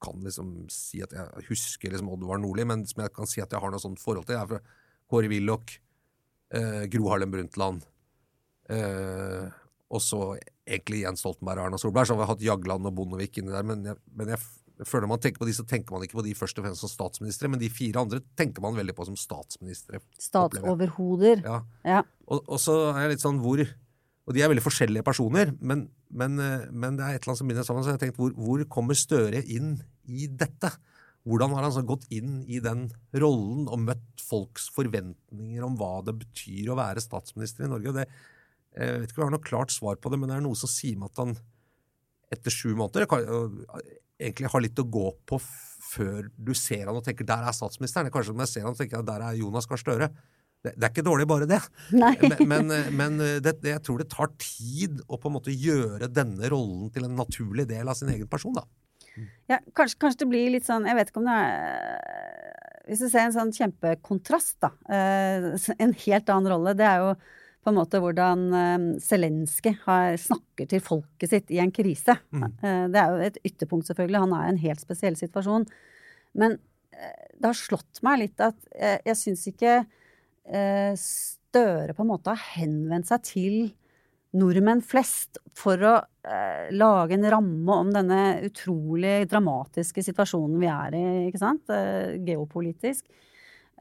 [0.02, 3.52] kan liksom si at jeg husker liksom Oddvar Nordli, men som jeg kan si at
[3.54, 4.62] jeg har noe sånt forhold til, er fra
[5.10, 5.76] Kåre Willoch,
[6.56, 7.84] eh, Gro Harlem Brundtland
[8.72, 9.46] eh,
[9.92, 10.32] og så
[10.68, 12.08] egentlig Jens Stoltenberg og Erna Solberg.
[12.08, 13.66] Så har vi hatt Jagland og Bondevik inni der.
[13.66, 14.40] Men, jeg, men jeg,
[14.88, 16.90] føler man tenker på de, så tenker man ikke på de først og fremst som
[16.90, 20.02] statsministre, men de fire andre tenker man veldig på som statsministre.
[20.20, 21.44] Statsoverhoder.
[21.46, 21.60] Ja.
[21.86, 22.02] ja.
[22.26, 25.88] Og, og, så er jeg litt sånn hvor Og de er veldig forskjellige personer, men,
[26.14, 26.38] men,
[26.70, 27.82] men det er et eller annet som binder sammen.
[27.82, 30.70] Så jeg har tenkt hvor, hvor kommer Støre inn i dette?
[31.26, 36.00] Hvordan har han så gått inn i den rollen og møtt folks forventninger om hva
[36.06, 37.94] det betyr å være statsminister i Norge?
[37.94, 38.06] Det,
[38.76, 40.58] jeg vet ikke om jeg har noe klart svar på det, men det er noe
[40.58, 41.34] som sier meg at han
[42.32, 43.26] etter sju måneder kan,
[44.16, 45.38] egentlig har litt å gå på
[45.92, 48.12] før du ser han og tenker 'der er statsministeren'.
[48.12, 50.08] Kanskje når jeg ser han og tenker 'der er Jonas Gahr Støre'.
[50.62, 51.58] Det, det, er ikke dårlig, bare det.
[51.90, 56.46] men, men, men det, jeg tror det tar tid å på en måte gjøre denne
[56.48, 58.54] rollen til en naturlig del av sin egen person.
[58.54, 58.62] da.
[59.50, 63.10] Ja, kanskje, kanskje, det blir litt sånn Jeg vet ikke om det er Hvis du
[63.10, 64.70] ser en sånn kjempekontrast, da.
[64.88, 66.72] Eh, en helt annen rolle.
[66.78, 67.10] Det er jo
[67.62, 69.76] på en måte hvordan um, Zelenskyj
[70.18, 72.16] snakker til folket sitt i en krise.
[72.34, 72.46] Mm.
[72.58, 74.22] Uh, det er jo et ytterpunkt, selvfølgelig.
[74.24, 75.68] Han er i en helt spesiell situasjon.
[76.38, 79.82] Men uh, det har slått meg litt at jeg, jeg syns ikke
[80.42, 83.52] Støre på en måte har henvendt seg til
[84.34, 85.92] nordmenn flest for å
[86.74, 91.70] lage en ramme om denne utrolig dramatiske situasjonen vi er i, ikke sant?
[92.26, 93.06] geopolitisk.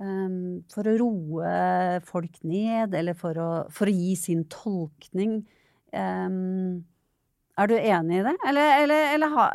[0.02, 1.50] Um, for å roe
[2.08, 5.42] folk ned, eller for å, for å gi sin tolkning.
[5.94, 6.86] Um,
[7.60, 8.36] er du enig i det?
[8.48, 9.48] Eller, eller, eller ha,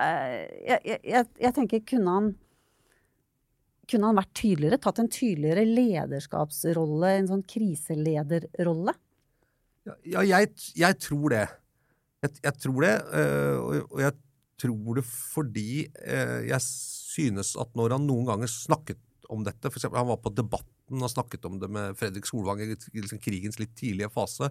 [0.61, 2.35] jeg, jeg, jeg, tenker, kunne han
[3.91, 4.81] kunne han vært tydeligere?
[4.83, 8.97] Tatt en tydeligere lederskapsrolle, en sånn kriselederrolle?
[10.03, 11.45] Ja, jeg, jeg tror det.
[12.27, 14.17] Jeg, tror det, øh, og jeg
[14.59, 18.99] tror det fordi øh, jeg synes at når han noen ganger snakket
[19.33, 19.71] om dette.
[19.71, 23.21] For eksempel, han var på Debatten og snakket om det med Fredrik Solvang i liksom,
[23.23, 24.51] krigens litt tidlige fase.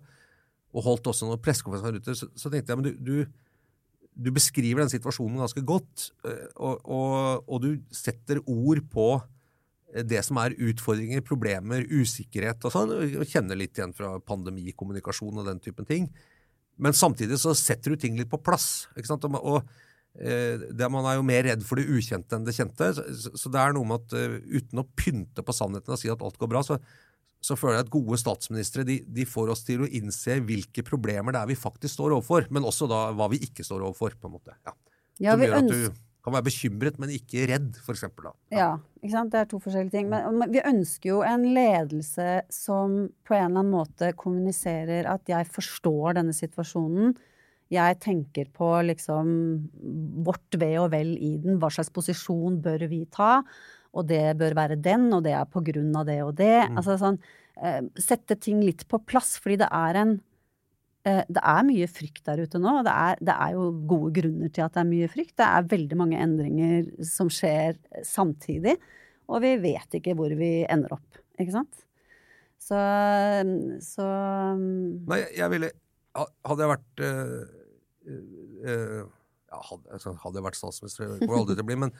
[0.75, 2.17] Og holdt også noen pressekonferanser ute.
[2.17, 6.09] Så, så, tenkte jeg men du, du, du, beskriver den situasjonen ganske godt.
[6.27, 12.67] Eh, og, og, og, du setter ord på eh, det som er utfordringer, problemer, usikkerhet
[12.67, 12.95] og sånn.
[12.95, 16.11] og Kjenner litt igjen fra pandemikommunikasjon og den typen ting.
[16.75, 18.89] Men samtidig så setter du ting litt på plass.
[18.97, 19.27] ikke sant?
[19.29, 19.85] Og, og
[20.15, 22.91] man er jo mer redd for det ukjente enn det kjente.
[22.95, 26.23] Så, det er noe med at uh, uten å pynte på sannheten og si at
[26.23, 26.80] alt går bra, så,
[27.43, 31.36] så føler jeg at gode statsministre de, de, får oss til å innse hvilke problemer
[31.36, 34.17] det er vi faktisk står overfor, men også da hva vi ikke står overfor.
[34.19, 34.56] på en måte.
[34.65, 34.75] Ja.
[35.15, 38.08] Ja, Som gjør at du kan være bekymret, men ikke redd, f.eks.
[38.08, 38.34] Ja.
[38.56, 38.69] ja,
[39.04, 39.32] ikke sant?
[39.36, 40.10] det er to forskjellige ting.
[40.10, 42.97] Men vi ønsker jo en ledelse som
[43.28, 47.13] på en eller annen måte kommuniserer at jeg forstår denne situasjonen
[47.73, 49.30] jeg tenker på liksom
[50.25, 51.58] vårt ve og vel i den.
[51.62, 53.39] Hva slags posisjon bør vi ta?
[53.95, 56.67] Og det bør være den, og det er på grunn av det og det.
[56.69, 56.78] Mm.
[56.78, 57.19] Altså sånn
[57.63, 60.12] eh, Sette ting litt på plass, fordi det er en
[61.08, 62.75] eh, det er mye frykt der ute nå.
[62.86, 65.38] Det er, det er, jo gode grunner til at det er mye frykt.
[65.41, 68.78] Det er veldig mange endringer som skjer samtidig.
[69.32, 71.82] Og vi vet ikke hvor vi ender opp, ikke sant?
[72.62, 72.78] Så,
[73.86, 74.06] så
[74.58, 75.71] Nei, jeg ville
[76.15, 77.39] hadde jeg vært uh,
[78.10, 81.95] uh, ja, hadde, altså, hadde, jeg vært statsminister, det kommer aldri til å bli, men,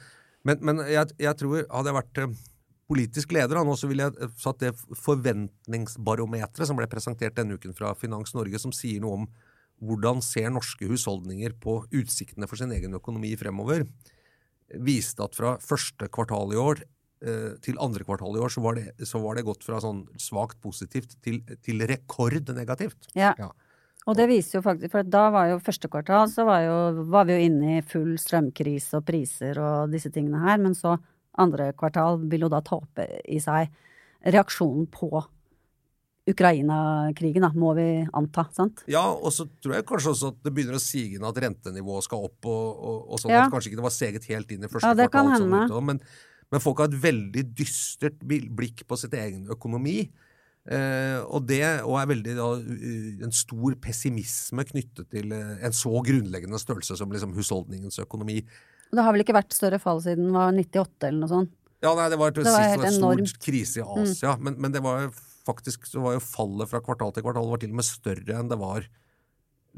[0.46, 2.38] men, men jeg, jeg, tror hadde jeg vært uh,
[2.86, 7.92] politisk leder, nå, så ville jeg satt det forventningsbarometeret som ble presentert denne uken fra
[7.98, 9.30] Finans Norge, som sier noe om
[9.86, 13.84] hvordan ser norske husholdninger på utsiktene for sin egen økonomi fremover,
[14.82, 16.80] viste at fra første kvartal i år
[17.64, 20.58] til andre kvartal i år så var det, så var det gått fra sånn svakt
[20.62, 23.08] positivt til, til rekordnegativt.
[23.16, 23.32] Ja.
[23.40, 23.50] ja.
[24.06, 27.26] Og det viser jo faktisk, for da var jo første kvartal så var, jo, var
[27.26, 30.94] vi jo inne i full strømkrise og priser og disse tingene her, men så
[31.42, 33.66] andre kvartal vil jo da ta opp i seg
[34.26, 35.10] reaksjonen på
[36.26, 37.86] Ukraina-krigen, da, må vi
[38.18, 38.82] anta, sant?
[38.90, 42.06] Ja, og så tror jeg kanskje også at det begynner å sige inn at rentenivået
[42.08, 43.44] skal opp, og, og, og sånn Ja.
[43.44, 45.46] at kanskje ikke det var seget helt inn i første Ja, kvartal.
[45.46, 46.00] utover, Men,
[46.50, 50.10] men folk har et veldig dystert blikk på sitt egen økonomi.
[50.66, 52.46] Eh, og det og er veldig da,
[53.26, 58.40] en stor pessimisme knyttet til eh, en så grunnleggende størrelse som liksom husholdningens økonomi.
[58.90, 61.54] Og det har vel ikke vært større fall siden var 98 eller noe sånt?
[61.84, 63.32] Ja, nei, det var, det Det var sist en stor enormt.
[63.36, 63.42] Mm.
[63.46, 65.10] krise i Asia, men, men det var
[65.46, 68.48] faktisk så var jo fallet fra kvartal til kvartal var til og med større enn
[68.50, 68.86] det var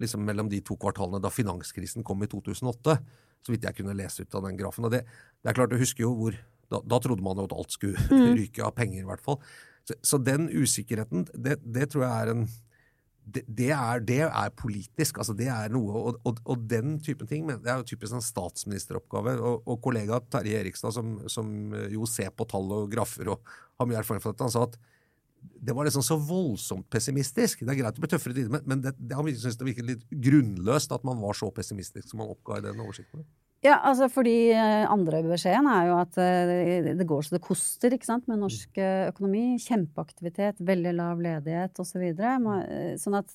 [0.00, 2.94] liksom mellom de to kvartalene da finanskrisen kom i 2008.
[3.44, 4.86] Så vidt jeg kunne lese ut av den grafen.
[4.86, 5.02] Og det,
[5.42, 7.96] det er klart, du husker jo hvor Da, da trodde man jo at alt skulle
[8.12, 8.34] Mm.
[8.42, 9.38] ryke av penger, i hvert fall.
[9.88, 12.48] Så, så den usikkerheten, det, det tror jeg er en
[13.28, 15.18] det, det, er, det er politisk.
[15.20, 18.24] altså Det er noe, og, og, og den typen ting det er jo typisk en
[18.24, 19.34] statsministeroppgave.
[19.36, 21.50] Og, og kollega Terje Erikstad, som, som
[21.92, 24.78] jo ser på tall og grafer og har mye erfaring fra dette, han sa at
[25.38, 27.60] det var liksom så voldsomt pessimistisk.
[27.62, 29.86] Det er greit å bli tøffere tider, men, men det, det, han syntes det virket
[29.86, 33.26] litt grunnløst at man var så pessimistisk som man oppga i den oversikten.
[33.66, 37.94] Ja, altså fordi eh, andre beskjeden er jo at eh, det går så det koster,
[37.94, 39.58] ikke sant, med norsk eh, økonomi.
[39.64, 42.04] Kjempeaktivitet, veldig lav ledighet osv.
[42.14, 43.34] Så sånn at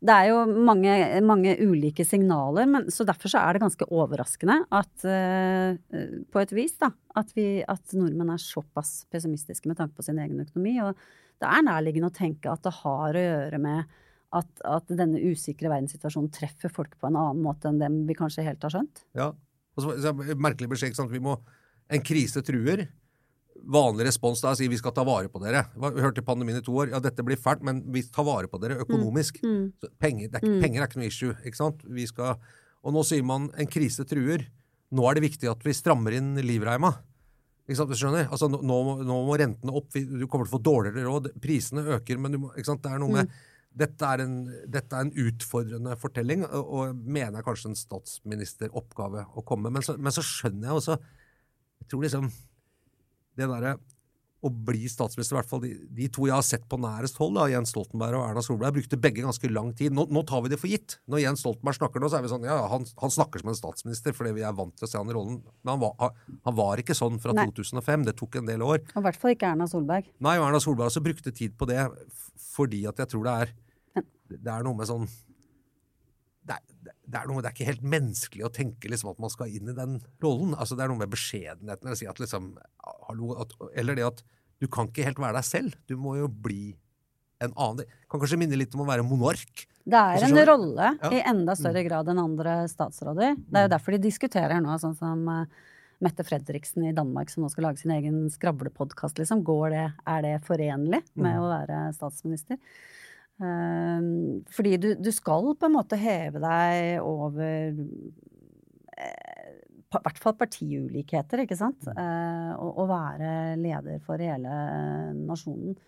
[0.00, 0.92] det er jo mange,
[1.26, 6.78] mange ulike signaler, men, så derfor så er det ganske overraskende at på et vis
[6.80, 6.88] da,
[7.20, 10.78] at, vi, at nordmenn er såpass pessimistiske med tanke på sin egen økonomi.
[10.86, 10.94] Og
[11.42, 13.98] det er nærliggende å tenke at det har å gjøre med
[14.36, 18.44] at, at denne usikre verdenssituasjonen treffer folk på en annen måte enn dem vi kanskje
[18.46, 19.02] helt har skjønt.
[19.18, 19.30] Ja.
[19.76, 21.14] Og så, så, merkelig beskjed, ikke sant.
[21.14, 21.38] Vi må
[21.90, 22.84] En krise truer.
[23.66, 25.64] Vanlig respons da er å si vi skal ta vare på dere.
[25.74, 26.92] Vi hørte pandemien i to år.
[26.92, 29.40] Ja, dette blir fælt, men vi tar vare på dere økonomisk.
[29.42, 31.34] Så penger, det er, ikke- penger er ikke noe issue.
[31.44, 31.82] ikke sant?
[31.82, 32.38] Vi skal,
[32.84, 34.46] og nå sier man en krise truer.
[34.94, 36.94] Nå er det viktig at vi strammer inn livreima.
[37.66, 38.30] Ikke sant, du skjønner?
[38.30, 42.18] Altså, nå, nå, må- rentene opp, du kommer til å få dårligere råd, prisene øker,
[42.18, 43.30] men du må, det er noe med
[43.70, 49.24] dette er, en, dette er en utfordrende fortelling, og, og mener jeg kanskje en statsministeroppgave
[49.38, 49.70] å komme.
[49.70, 50.96] Men så, men så skjønner jeg også
[51.80, 52.26] Jeg tror liksom
[53.38, 53.76] det derre
[54.40, 57.34] å bli statsminister, i hvert fall de, de to jeg har sett på nærest hold,
[57.36, 59.92] da, Jens Stoltenberg og Erna Solberg, brukte begge ganske lang tid.
[59.96, 60.96] Nå, nå tar vi det for gitt.
[61.12, 63.58] Når Jens Stoltenberg snakker nå, så er vi sånn ja, han, han snakker som en
[63.58, 65.40] statsminister fordi vi er vant til å se han i rollen.
[65.60, 66.16] Men han var,
[66.48, 67.46] han var ikke sånn fra Nei.
[67.52, 68.08] 2005.
[68.08, 68.80] Det tok en del år.
[68.94, 70.08] Og i hvert fall ikke Erna Solberg.
[70.24, 71.82] Nei, og Erna Solberg også brukte tid på det
[72.50, 73.52] fordi at jeg tror det er
[74.30, 75.06] Det er noe med sånn
[76.50, 79.32] det er, det, er noe, det er ikke helt menneskelig å tenke liksom at man
[79.32, 80.56] skal inn i den rollen.
[80.56, 81.90] Altså Det er noe med beskjedenheten.
[81.92, 82.52] Å si at liksom,
[83.08, 84.22] hallo, at, eller det at
[84.60, 85.76] du kan ikke helt være deg selv.
[85.88, 86.74] Du må jo bli
[87.40, 87.80] en annen.
[87.80, 89.64] Det kan kanskje minne litt om å være monark.
[89.80, 91.10] Det er Altså, en rolle Ja.
[91.16, 93.36] i enda større grad enn andre statsråder.
[93.40, 95.46] Det er jo derfor de diskuterer nå, sånn som eh,
[96.04, 99.42] Mette Fredriksen i Danmark, som nå skal lage sin egen skravlepodkast, liksom.
[99.44, 102.60] Går det, er det forenlig med å være statsminister?
[103.40, 107.72] Ehm, fordi du, du skal på en måte heve deg over
[109.00, 111.88] I hvert fall partiulikheter, ikke sant?
[111.88, 114.60] Eh, og, og være leder for hele
[115.16, 115.78] nasjonen.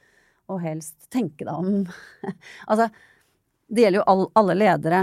[0.51, 1.85] Og helst tenke deg om
[2.71, 2.88] Altså,
[3.73, 5.03] det gjelder jo all, alle ledere.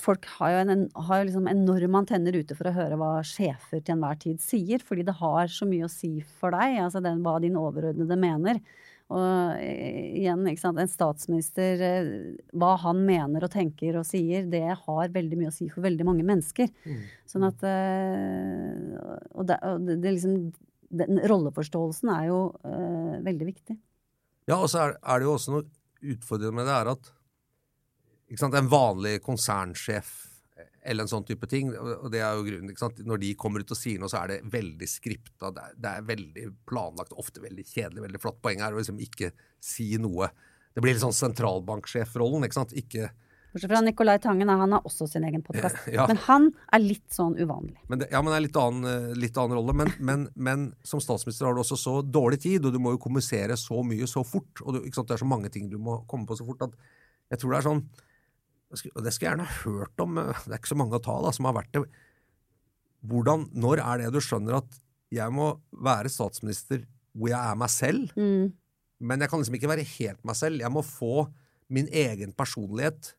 [0.00, 3.10] Folk har jo, en, en, har jo liksom enorme antenner ute for å høre hva
[3.26, 7.02] sjefer til enhver tid sier, fordi det har så mye å si for deg, altså
[7.04, 8.62] den, hva din overordnede mener.
[9.08, 12.10] Og eh, igjen, ikke sant, en statsminister, eh,
[12.60, 16.04] hva han mener og tenker og sier, det har veldig mye å si for veldig
[16.04, 16.68] mange mennesker.
[17.28, 18.98] Sånn at eh,
[19.32, 20.36] Og, det, og det, det liksom
[20.88, 23.74] Den rolleforståelsen er jo uh, veldig viktig.
[24.48, 25.66] Ja, og så er, er det jo også noe
[26.14, 27.10] utfordrende med det er at
[28.40, 30.27] sant, en vanlig konsernsjef
[30.82, 33.62] eller en sånn type ting, og det er jo grunnen, ikke sant, når de kommer
[33.62, 37.14] ut og sier noe, så er det veldig skripta, det er, det er veldig planlagt,
[37.20, 38.42] ofte veldig kjedelig, veldig flott.
[38.44, 40.30] Poenget er å liksom ikke si noe.
[40.74, 43.10] Det blir litt sånn sentralbanksjefrollen, ikke sant, ikke
[43.48, 45.78] Bortsett fra Nicolai Tangen, han har også sin egen podkast.
[45.96, 46.04] Ja.
[46.06, 47.78] Men han er litt sånn uvanlig.
[47.88, 49.74] Men det, ja, men det er litt annen, eh, litt annen rolle.
[49.80, 53.00] Men, men, men som statsminister har du også så dårlig tid, og du må jo
[53.02, 54.60] kommunisere så mye så fort.
[54.66, 56.76] Og du, det er så mange ting du må komme på så fort at
[57.32, 57.82] jeg tror det er sånn
[58.68, 61.32] Og det skulle jeg gjerne hørt om, det er ikke så mange å ta da,
[61.32, 61.84] som har vært det.
[63.08, 64.80] Hvordan, når er det du skjønner at
[65.14, 66.82] jeg må være statsminister
[67.16, 68.10] hvor jeg er meg selv,
[68.98, 70.60] men jeg kan liksom ikke være helt meg selv.
[70.60, 71.28] Jeg må få
[71.72, 73.14] min egen personlighet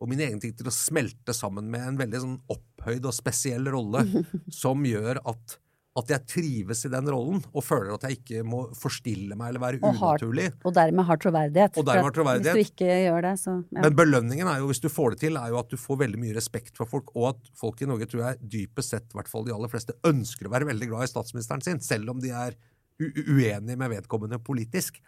[0.00, 3.68] og min egen ting til å smelte sammen med en veldig sånn opphøyd og spesiell
[3.72, 4.02] rolle
[4.62, 5.56] som gjør at
[5.96, 9.62] at jeg trives i den rollen og føler at jeg ikke må forstille meg eller
[9.62, 10.50] være Og har- unaturlig.
[10.68, 11.78] Og dermed har troverdighet.
[11.80, 12.58] Og dermed har troverdighet.
[12.58, 13.80] Hvis du ikke gjør det, så ja.
[13.86, 16.20] Men belønningen er jo, hvis du får det til, er jo at du får veldig
[16.20, 19.28] mye respekt for folk, og at folk i Norge tror jeg dypest sett, i hvert
[19.32, 22.30] fall de aller fleste, ønsker å være veldig glad i statsministeren sin, selv om de
[22.30, 22.54] er
[23.00, 25.00] uenige med vedkommende politisk.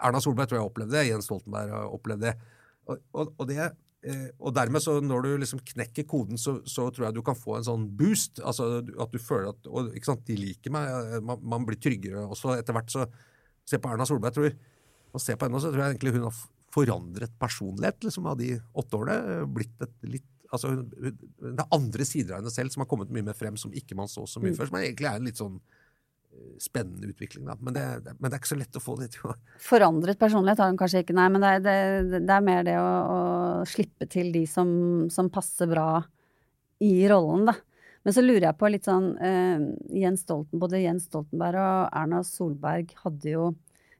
[0.00, 2.34] Erna Solberg tror jeg opplevde det, Jens Stoltenberg har opplevd det.
[2.86, 3.70] Og, og, og det
[4.38, 7.56] og dermed, så når du liksom knekker koden, så, så tror jeg du kan få
[7.58, 8.40] en sånn boost.
[8.44, 10.88] altså At du føler at og, ikke sant, De liker meg.
[11.16, 12.90] eh, Man, man blir tryggere også etter hvert.
[12.92, 13.06] så
[13.64, 14.34] Se på Erna Solberg.
[14.36, 14.58] tror jeg,
[15.14, 16.36] og se på henne, så tror jeg egentlig hun har
[16.74, 19.38] forandret personlighet liksom, av de åtte årene.
[19.38, 22.82] eh, blitt et litt altså hun, hun, Det er andre sider av henne selv som
[22.84, 24.68] har kommet mye mer frem, som ikke man så så mye før.
[24.68, 25.83] Som egentlig er en litt sånn eh,
[26.62, 27.46] spennende utvikling.
[27.48, 27.56] Da.
[27.60, 29.34] Men, det, men det er ikke så lett å få det til å
[29.70, 32.78] Forandret personlighet har hun kanskje ikke, nei, men det er, det, det er mer det
[32.80, 33.20] å, å
[33.68, 34.68] slippe til de som,
[35.12, 35.88] som passer bra
[36.84, 37.56] i rollen, da.
[38.04, 39.62] Men så lurer jeg på litt sånn eh,
[39.96, 43.46] Jens Stolten, Både Jens Stoltenberg og Erna Solberg hadde jo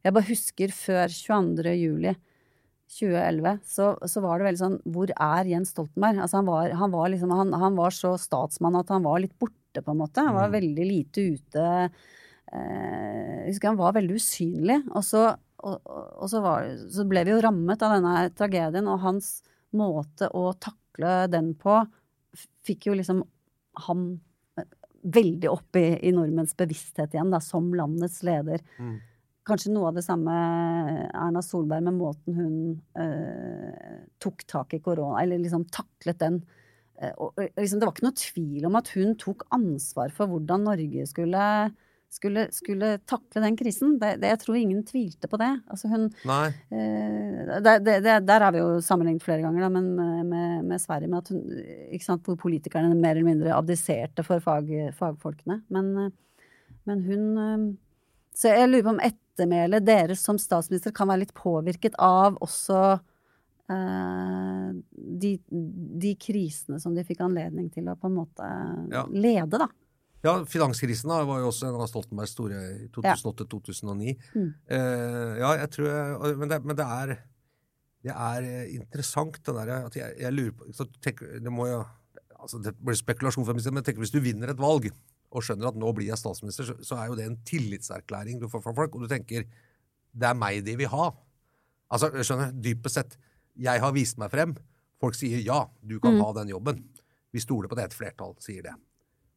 [0.05, 1.73] Jeg bare husker før 22.
[1.81, 2.13] juli
[2.95, 6.21] 2011, så, så var det veldig sånn Hvor er Jens Stoltenberg?
[6.21, 9.35] Altså han var, han var liksom han, han var så statsmann at han var litt
[9.41, 10.23] borte, på en måte.
[10.23, 11.65] Han var veldig lite ute.
[12.55, 14.79] Eh, jeg husker han var veldig usynlig.
[14.95, 15.27] Og så,
[15.65, 19.37] og, og, så, var, så ble vi jo rammet av denne tragedien, og hans
[19.75, 21.83] måte å takle den på
[22.65, 23.23] fikk jo liksom
[23.87, 24.05] han
[24.59, 24.69] eh,
[25.15, 28.63] veldig opp i, i nordmenns bevissthet igjen, da, som landets leder.
[29.45, 30.35] Kanskje noe av det samme
[31.11, 32.55] Erna Solberg med måten hun
[32.97, 36.39] eh, tok tak i korona, eller liksom taklet den.
[36.97, 40.65] Eh, og liksom, det var ikke noe tvil om at hun tok ansvar for hvordan
[40.71, 41.45] Norge skulle,
[42.15, 43.97] skulle, skulle takle den krisen.
[44.01, 45.51] Det, det, jeg tror ingen tvilte på det.
[45.71, 46.47] Altså hun, Nei.
[46.71, 47.97] Eh, det,
[48.27, 49.89] der er vi jo sammenlignet flere ganger, da, men
[50.31, 51.43] med, med, Sverige, med at hun,
[51.95, 55.61] ikke sant, hvor politikerne mer eller mindre abdiserte for fag, fagfolkene.
[55.75, 56.13] Men, eh,
[56.91, 57.67] men hun eh,
[58.35, 62.81] Så jeg lurer på om ettermælet deres som statsminister kan være litt påvirket av også
[63.71, 64.71] eh,
[65.23, 65.37] de,
[66.03, 68.51] de krisene som de fikk anledning til å på en måte
[68.91, 69.07] Ja.
[69.11, 69.69] lede, da.
[70.25, 74.15] Ja, finanskrisen da, var jo også en av Stoltenbergs store i 2008-2009.
[74.33, 74.51] Mm.
[74.71, 77.17] Uh, ja, jeg tror jeg, men, det, men det er
[78.05, 81.71] det er eh, interessant, det der at jeg, jeg lurer på så tenk, Det må
[81.71, 81.79] jo
[82.37, 84.91] altså Det blir spekulasjon, for meg, men tenk, hvis du vinner et valg
[85.35, 88.45] og skjønner at nå blir jeg statsminister, så, så er jo det en tillitserklæring du
[88.53, 89.49] får fra folk, og du tenker
[90.15, 91.09] det er meg de vil ha.
[91.91, 93.17] Altså, skjønner, dypest sett,
[93.59, 94.53] jeg har vist meg frem.
[95.03, 96.85] Folk sier ja, du kan ha den jobben.
[97.35, 98.77] Vi stoler på det, et flertall sier det.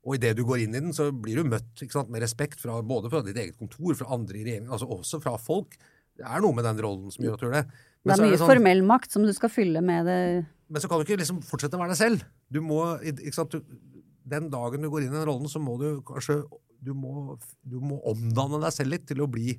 [0.08, 2.80] Og idet du går inn i den, så blir du møtt sant, med respekt fra,
[2.80, 5.76] både fra ditt eget kontor, fra andre i regjeringen, altså også fra folk.
[6.18, 7.66] Det er noe med den rollen som gjør at du gjør det.
[8.08, 10.22] Det er så mye sånn- formell makt som du skal fylle med det
[10.68, 12.24] men så kan du ikke liksom fortsette å være deg selv.
[12.52, 15.78] Du må, ikke sant, du, den dagen du går inn i den rollen, så må
[15.80, 16.42] du kanskje
[16.84, 19.56] du må, du må omdanne deg selv litt til å bli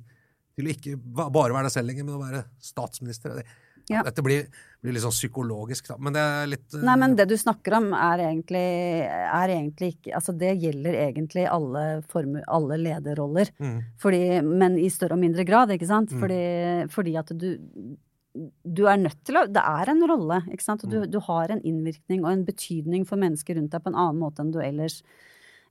[0.55, 3.39] til å ikke bare være deg selv lenger, men å være statsminister.
[3.39, 3.45] Det,
[3.89, 4.03] Ja.
[4.05, 4.43] Dette blir,
[4.83, 5.95] blir litt sånn psykologisk, da.
[5.97, 8.65] Men det er litt eh, Nei, men det du snakker om er egentlig,
[9.09, 13.49] er egentlig ikke Altså det gjelder egentlig alle, formu, alle lederroller.
[13.57, 13.79] Mm.
[14.01, 16.13] Fordi, men i større og mindre grad, ikke sant?
[16.21, 16.43] Fordi,
[16.93, 17.49] fordi at du
[18.63, 20.85] du er nødt til å Det er en rolle, ikke sant?
[20.85, 23.97] Og du, du har en innvirkning og en betydning for mennesker rundt deg på en
[23.97, 25.01] annen måte enn du ellers,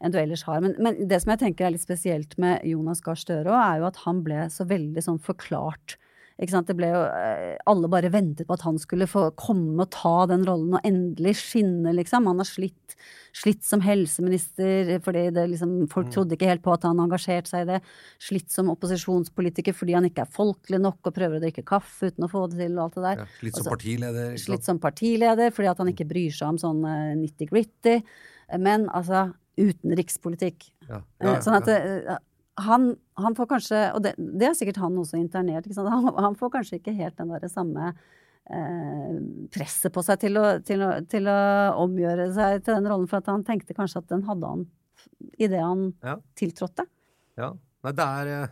[0.03, 0.61] enn du ellers har.
[0.65, 3.89] Men, men det som jeg tenker er litt spesielt med Jonas Gahr Støre er jo
[3.89, 5.97] at han ble så veldig sånn forklart.
[6.39, 10.27] Det ble jo, eh, alle bare ventet på at han skulle få komme og ta
[10.31, 12.29] den rollen og endelig skinne, liksom.
[12.31, 12.95] Han har slitt,
[13.35, 17.67] slitt som helseminister fordi det liksom, folk trodde ikke helt på at han engasjerte seg
[17.67, 17.81] i det.
[18.23, 22.29] Slitt som opposisjonspolitiker fordi han ikke er folkelig nok og prøver å drikke kaffe uten
[22.29, 23.25] å få det til og alt det der.
[23.25, 24.41] ja, slitt som Altså, partileder.
[24.47, 27.99] Slitt som partileder fordi at han ikke bryr seg om sånn uh, nitty-gritty.
[28.63, 30.71] Men altså utenrikspolitikk.
[30.87, 31.79] Ja, Eh, ja, ja, sånn at ja.
[31.79, 32.19] eh,
[32.65, 32.89] han,
[33.21, 35.67] han får kanskje, og det, det er sikkert han også internert?
[35.79, 37.93] Han, han får kanskje ikke helt den derre samme
[38.51, 39.19] eh,
[39.55, 41.39] presset på seg til å, til, å, til å
[41.85, 44.67] omgjøre seg til den rollen, for at han tenkte kanskje at den hadde han
[45.39, 46.17] idet han Ja.
[46.39, 46.87] tiltrådte.
[47.39, 47.53] Ja.
[47.87, 48.49] Nei, det er eh,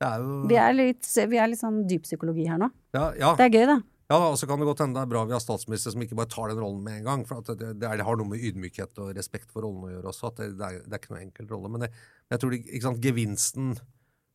[0.00, 2.68] Det er jo Vi er litt, vi er litt sånn dyppsykologi her nå.
[2.94, 3.32] ja, ja.
[3.36, 3.78] Det er gøy, da.
[4.10, 6.16] Ja, og så kan det godt hende det er bra vi har statsminister som ikke
[6.18, 7.20] bare tar den rollen med en gang.
[7.28, 10.32] For det, det, det har noe med ydmykhet og respekt for rollen å gjøre også.
[10.32, 11.70] At det, det, er, er ikke noe enkel rolle.
[11.70, 13.76] Men jeg tror det, ikke sant, gevinsten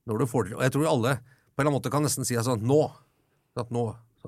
[0.06, 2.28] når du får til Og jeg tror alle på en eller annen måte kan nesten
[2.28, 2.80] si sånn nå.
[3.60, 3.84] At nå,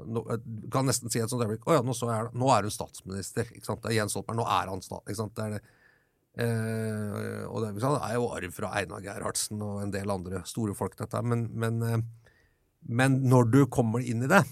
[0.07, 0.23] nå
[0.71, 3.47] kan nesten si et sånt øyeblikk Å ja, nå, er, nå er hun statsminister.
[3.55, 3.83] Ikke sant?
[3.83, 4.43] Det er Jens Stoltenberg.
[4.43, 5.03] Nå er han stat...
[5.07, 5.35] Ikke sant?
[5.39, 5.63] Det er det.
[6.43, 10.99] Eh, og det er jo arv fra Einar Gerhardsen og en del andre store folk,
[10.99, 11.23] dette.
[11.23, 11.99] Men, men, eh,
[12.99, 14.43] men når du kommer inn i det,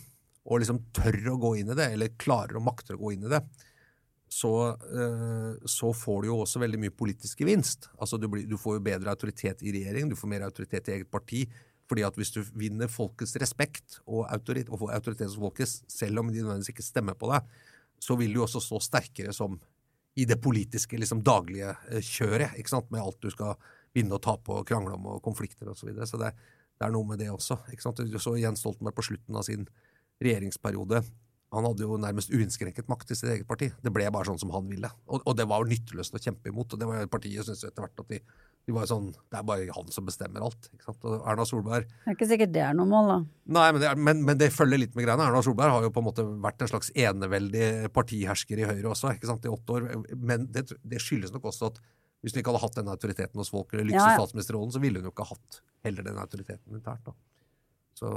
[0.45, 3.25] og liksom tør å gå inn i det, eller klarer og makter å gå inn
[3.25, 3.41] i det,
[4.35, 7.89] så, eh, så får du jo også veldig mye politisk gevinst.
[8.01, 10.97] Altså du, blir, du får jo bedre autoritet i regjering, du får mer autoritet i
[10.97, 11.45] eget parti.
[11.85, 16.23] Fordi at hvis du vinner folkets respekt og, autorit, og får autoritet hos folket, selv
[16.23, 17.45] om de nødvendigvis ikke stemmer på deg,
[18.01, 19.59] så vil du også stå sterkere som
[20.15, 22.91] i det politiske, liksom daglige eh, kjøret, ikke sant?
[22.93, 23.59] med alt du skal
[23.95, 25.83] vinne og tape og krangle om og konflikter osv.
[25.83, 26.07] Så, videre.
[26.09, 26.31] så det,
[26.75, 27.59] det, er noe med det også.
[27.71, 28.01] ikke sant?
[28.03, 29.67] Du så Jens Stoltenberg på slutten av sin
[30.23, 31.03] regjeringsperiode
[31.55, 33.69] han hadde jo nærmest uinnskrenket makt i sitt eget parti.
[33.83, 34.89] Det ble bare sånn som han ville.
[35.07, 36.73] Og, og det var jo nytteløst å kjempe imot.
[36.73, 39.45] og det var jo Partiet syntes etter hvert at de, de, var sånn Det er
[39.47, 40.67] bare han som bestemmer alt.
[40.73, 41.05] ikke sant?
[41.07, 43.17] Og Erna Solberg Det er ikke sikkert det er noe mål, da.
[43.59, 45.27] Nei, men det, er, men, men det, følger litt med greiene.
[45.29, 49.13] Erna Solberg har jo på en måte vært en slags eneveldig partihersker i Høyre også,
[49.15, 49.87] ikke sant, i åtte år.
[50.17, 51.79] Men det, det skyldes nok også at
[52.25, 54.19] hvis hun ikke hadde hatt den autoriteten hos folk, eller lykkes i ja, ja.
[54.19, 57.05] statsministerrollen, så ville hun jo ikke hatt heller den autoriteten internt.
[57.05, 57.13] da.
[57.95, 58.09] Så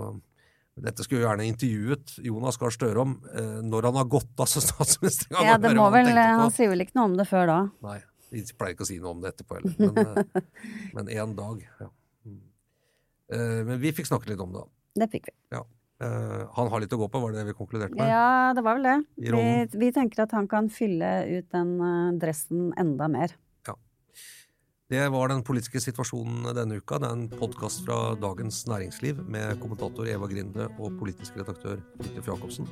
[0.84, 4.50] dette skulle jo gjerne intervjuet Jonas Gahr Støre om eh, når han har gått av
[4.50, 5.32] som statsminister.
[5.34, 7.58] Ja, det må vel, han, han sier vel ikke noe om det før da?
[7.86, 7.98] Nei,
[8.34, 10.22] de pleier ikke å si noe om det etterpå heller.
[10.94, 11.90] Men, én en dag, ja.
[12.28, 12.44] Mm.
[13.34, 14.64] Eh, men vi fikk snakket litt om det.
[14.98, 15.36] Det fikk vi.
[15.56, 15.64] Ja.
[16.04, 18.06] Eh, han har litt å gå på, var det det vi konkluderte med?
[18.06, 18.98] Ja, det var vel det.
[19.18, 23.34] Vi, vi tenker at han kan fylle ut den eh, dressen enda mer.
[24.88, 26.96] Det var den politiske situasjonen denne uka.
[26.96, 32.30] Det er en podkast fra Dagens Næringsliv med kommentator Eva Grinde og politisk redaktør Fridtjof
[32.30, 32.70] Jacobsen.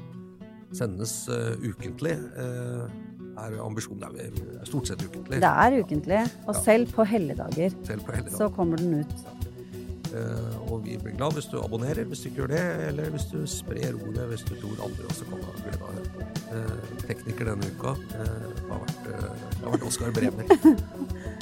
[0.72, 2.14] Sendes uh, ukentlig.
[2.38, 2.88] Uh,
[3.36, 5.42] er ambisjonen det er stort sett ukentlig.
[5.44, 6.62] Det er ukentlig, og ja.
[6.64, 7.76] selv på helligdager
[8.32, 9.16] så kommer den ut.
[10.16, 13.28] Uh, og vi blir glad hvis du abonnerer hvis du ikke gjør det, eller hvis
[13.28, 16.32] du sprer ordet hvis du tror andre også kan ha glede av det.
[17.04, 19.10] tekniker denne uka har vært,
[19.60, 20.48] har vært Oskar Bremer.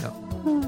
[0.04, 0.10] Ja.
[0.44, 0.60] Small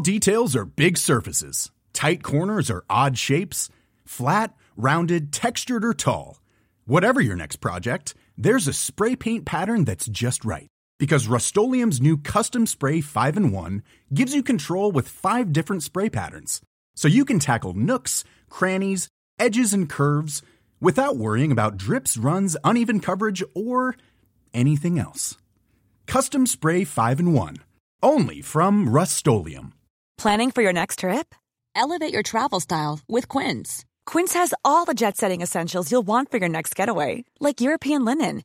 [0.00, 1.72] details are big surfaces.
[1.92, 3.68] Tight corners are odd shapes.
[4.04, 6.40] Flat, rounded, textured, or tall.
[6.84, 10.71] Whatever your next project, there's a spray paint pattern that's just right.
[11.02, 13.82] Because Rust new Custom Spray 5 and 1
[14.14, 16.60] gives you control with five different spray patterns
[16.94, 20.42] so you can tackle nooks, crannies, edges, and curves
[20.80, 23.96] without worrying about drips, runs, uneven coverage, or
[24.54, 25.36] anything else.
[26.06, 27.56] Custom Spray 5 and 1.
[28.04, 29.26] Only from Rust
[30.18, 31.34] Planning for your next trip?
[31.74, 33.84] Elevate your travel style with Quince.
[34.06, 38.04] Quince has all the jet setting essentials you'll want for your next getaway, like European
[38.04, 38.44] linen,